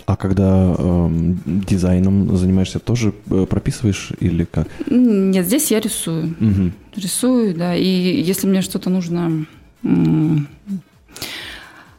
А 0.06 0.16
когда 0.16 0.74
э, 0.76 1.08
дизайном 1.46 2.36
занимаешься, 2.36 2.78
тоже 2.80 3.14
э, 3.30 3.46
прописываешь 3.48 4.12
или 4.20 4.44
как? 4.44 4.68
Нет, 4.88 5.46
здесь 5.46 5.70
я 5.70 5.80
рисую. 5.80 6.34
Угу. 6.40 6.72
Рисую, 6.96 7.54
да. 7.54 7.76
И 7.76 7.86
если 7.86 8.48
мне 8.48 8.62
что-то 8.62 8.90
нужно 8.90 9.46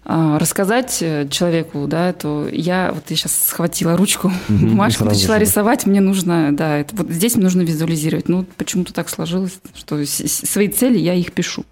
рассказать 0.05 0.97
э, 1.01 1.27
человеку, 1.29 1.87
да, 1.87 2.11
то 2.11 2.47
я 2.51 2.91
вот 2.93 3.03
я 3.09 3.15
сейчас 3.15 3.35
схватила 3.35 3.95
ручку, 3.95 4.27
угу, 4.49 4.57
бумажку, 4.67 5.05
начала 5.05 5.35
же. 5.35 5.41
рисовать, 5.41 5.85
мне 5.85 6.01
нужно, 6.01 6.49
да, 6.51 6.77
это, 6.77 6.95
вот 6.95 7.09
здесь 7.09 7.35
мне 7.35 7.45
нужно 7.45 7.61
визуализировать. 7.61 8.27
Ну, 8.27 8.45
почему-то 8.57 8.93
так 8.93 9.09
сложилось, 9.09 9.59
что 9.73 10.03
свои 10.05 10.67
цели 10.67 10.97
я 10.97 11.13
их 11.13 11.31
пишу. 11.31 11.63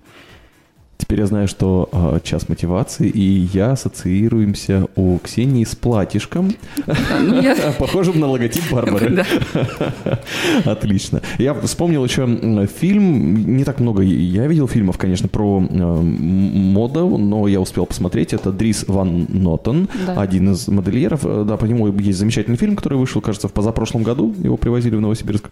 Теперь 1.01 1.21
я 1.21 1.25
знаю, 1.25 1.47
что 1.47 1.89
э, 1.91 2.19
час 2.23 2.47
мотивации, 2.47 3.09
и 3.09 3.49
я 3.53 3.71
ассоциируемся 3.71 4.85
у 4.95 5.17
Ксении 5.17 5.63
с 5.65 5.75
платьишком, 5.75 6.53
похожим 7.79 8.19
на 8.19 8.27
логотип 8.27 8.63
Барбары. 8.71 9.25
Отлично. 10.65 11.21
Я 11.39 11.55
вспомнил 11.55 12.05
еще 12.05 12.67
фильм, 12.67 13.57
не 13.57 13.63
так 13.63 13.79
много 13.79 14.03
я 14.03 14.45
видел 14.45 14.67
фильмов, 14.67 14.99
конечно, 14.99 15.27
про 15.27 15.59
моду, 15.59 17.17
но 17.17 17.47
я 17.47 17.59
успел 17.59 17.87
посмотреть. 17.87 18.33
Это 18.33 18.51
Дрис 18.51 18.85
Ван 18.87 19.25
Нотен, 19.29 19.89
Да. 20.05 20.21
один 20.21 20.51
из 20.51 20.67
модельеров. 20.67 21.21
Э, 21.25 21.43
Да, 21.47 21.57
по 21.57 21.65
нему 21.65 21.87
есть 21.97 22.19
замечательный 22.19 22.57
фильм, 22.57 22.75
который 22.75 22.99
вышел, 22.99 23.21
кажется, 23.21 23.47
в 23.47 23.53
позапрошлом 23.53 24.03
году. 24.03 24.35
Его 24.37 24.55
привозили 24.55 24.95
в 24.95 25.01
Новосибирск. 25.01 25.49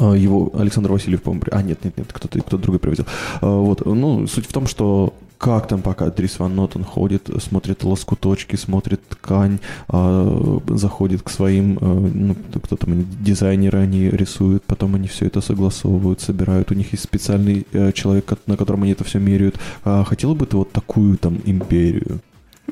А, 0.00 0.14
Его 0.14 0.50
Александр 0.54 0.92
Васильев, 0.92 1.22
по-моему, 1.22 1.44
а 1.50 1.62
нет, 1.62 1.84
нет, 1.84 1.96
нет, 1.98 2.12
кто-то 2.12 2.40
кто 2.40 2.56
другой 2.56 2.80
привозил. 2.80 3.04
А, 3.40 3.46
Вот, 3.46 3.84
ну, 3.84 4.26
суть 4.26 4.46
в 4.46 4.52
том, 4.52 4.66
что 4.66 5.14
как 5.36 5.68
там 5.68 5.80
пока 5.80 6.10
Дрис 6.10 6.38
Ван 6.38 6.54
Нотен 6.54 6.84
ходит, 6.84 7.30
смотрит 7.42 7.82
лоскуточки, 7.82 8.56
смотрит 8.56 9.00
ткань, 9.08 9.58
а, 9.88 10.58
заходит 10.68 11.22
к 11.22 11.30
своим, 11.30 11.78
а, 11.80 12.10
ну, 12.14 12.36
кто 12.62 12.76
там, 12.76 13.06
дизайнеры, 13.22 13.78
они 13.78 14.10
рисуют, 14.10 14.64
потом 14.64 14.94
они 14.94 15.08
все 15.08 15.26
это 15.26 15.40
согласовывают, 15.40 16.20
собирают, 16.20 16.70
у 16.70 16.74
них 16.74 16.92
есть 16.92 17.04
специальный 17.04 17.66
э, 17.72 17.92
человек, 17.92 18.32
на 18.46 18.56
котором 18.56 18.82
они 18.82 18.92
это 18.92 19.04
все 19.04 19.18
меряют. 19.18 19.58
А 19.84 20.04
хотела 20.04 20.34
бы 20.34 20.44
ты 20.44 20.56
вот 20.56 20.72
такую 20.72 21.16
там 21.16 21.38
империю? 21.44 22.20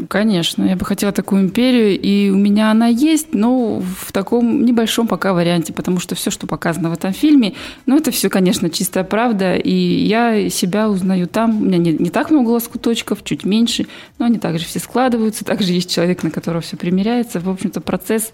Конечно, 0.08 0.64
я 0.64 0.76
бы 0.76 0.84
хотела 0.84 1.12
такую 1.12 1.42
империю, 1.42 1.98
и 1.98 2.30
у 2.30 2.36
меня 2.36 2.70
она 2.70 2.86
есть, 2.86 3.34
но 3.34 3.80
в 3.80 4.12
таком 4.12 4.64
небольшом 4.64 5.06
пока 5.08 5.32
варианте, 5.32 5.72
потому 5.72 5.98
что 5.98 6.14
все, 6.14 6.30
что 6.30 6.46
показано 6.46 6.90
в 6.90 6.92
этом 6.92 7.12
фильме, 7.12 7.54
ну, 7.86 7.96
это 7.96 8.10
все, 8.10 8.28
конечно, 8.28 8.70
чистая 8.70 9.04
правда, 9.04 9.56
и 9.56 9.72
я 9.72 10.48
себя 10.50 10.88
узнаю 10.88 11.26
там. 11.26 11.62
У 11.62 11.64
меня 11.64 11.78
не, 11.78 11.92
не 11.92 12.10
так 12.10 12.30
много 12.30 12.50
лоскуточков, 12.50 13.24
чуть 13.24 13.44
меньше, 13.44 13.86
но 14.18 14.26
они 14.26 14.38
также 14.38 14.64
все 14.64 14.78
складываются, 14.78 15.44
также 15.44 15.72
есть 15.72 15.90
человек, 15.92 16.22
на 16.22 16.30
которого 16.30 16.60
все 16.60 16.76
примеряется. 16.76 17.40
В 17.40 17.48
общем-то, 17.48 17.80
процесс 17.80 18.32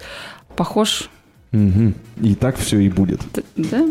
похож, 0.57 1.09
Мгм. 1.55 1.95
И 2.21 2.35
так 2.35 2.57
все 2.57 2.81
и 2.81 2.89
будет. 2.89 3.21
да? 3.55 3.87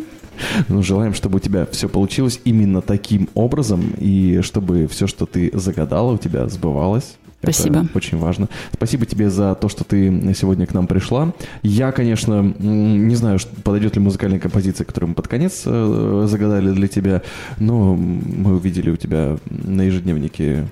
Ну, 0.67 0.81
желаем, 0.83 1.13
чтобы 1.13 1.37
у 1.37 1.39
тебя 1.39 1.65
все 1.71 1.87
получилось 1.87 2.41
именно 2.43 2.81
таким 2.81 3.29
образом, 3.35 3.93
и 3.97 4.41
чтобы 4.41 4.87
все, 4.87 5.07
что 5.07 5.25
ты 5.25 5.49
загадала, 5.53 6.13
у 6.13 6.17
тебя 6.17 6.47
сбывалось. 6.49 7.15
Это 7.43 7.51
Спасибо. 7.51 7.85
очень 7.93 8.17
важно. 8.17 8.47
Спасибо 8.73 9.05
тебе 9.05 9.29
за 9.29 9.53
то, 9.55 9.67
что 9.67 9.83
ты 9.83 10.33
сегодня 10.33 10.65
к 10.65 10.73
нам 10.73 10.87
пришла. 10.87 11.33
Я, 11.61 11.91
конечно, 11.91 12.41
не 12.41 13.15
знаю, 13.15 13.37
подойдет 13.63 13.95
ли 13.95 14.01
музыкальная 14.01 14.39
композиция, 14.39 14.85
которую 14.85 15.09
мы 15.09 15.15
под 15.15 15.27
конец 15.27 15.63
э, 15.65 16.25
загадали 16.27 16.71
для 16.71 16.87
тебя, 16.87 17.21
но 17.59 17.95
мы 17.95 18.55
увидели 18.55 18.89
у 18.89 18.95
тебя 18.95 19.37
на 19.49 19.81
ежедневнике 19.81 20.67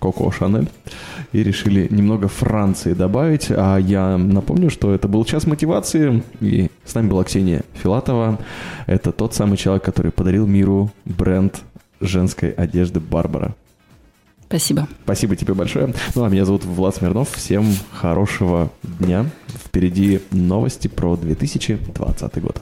Коко 0.00 0.30
Шанель 0.32 0.68
и 1.32 1.42
решили 1.44 1.86
немного 1.90 2.26
Франции 2.28 2.92
добавить. 2.92 3.46
А 3.50 3.76
я 3.78 4.18
напомню, 4.18 4.68
что 4.70 4.92
это 4.92 5.06
был 5.06 5.24
час 5.24 5.46
мотивации, 5.46 6.24
и 6.40 6.70
с 6.84 6.94
нами 6.94 7.08
была 7.08 7.22
Ксения 7.24 7.62
Филатова. 7.74 8.40
Это 8.86 9.12
тот 9.12 9.34
самый 9.34 9.56
человек, 9.56 9.84
который 9.84 10.10
подарил 10.10 10.46
миру 10.46 10.90
бренд 11.04 11.60
женской 12.00 12.50
одежды 12.50 12.98
Барбара. 12.98 13.54
Спасибо. 14.50 14.88
Спасибо 15.04 15.36
тебе 15.36 15.54
большое. 15.54 15.94
Ну, 16.16 16.24
а 16.24 16.28
меня 16.28 16.44
зовут 16.44 16.64
Влад 16.64 16.96
Смирнов. 16.96 17.30
Всем 17.36 17.64
хорошего 17.92 18.72
дня. 18.82 19.26
Впереди 19.46 20.20
новости 20.32 20.88
про 20.88 21.14
2020 21.14 22.42
год. 22.42 22.60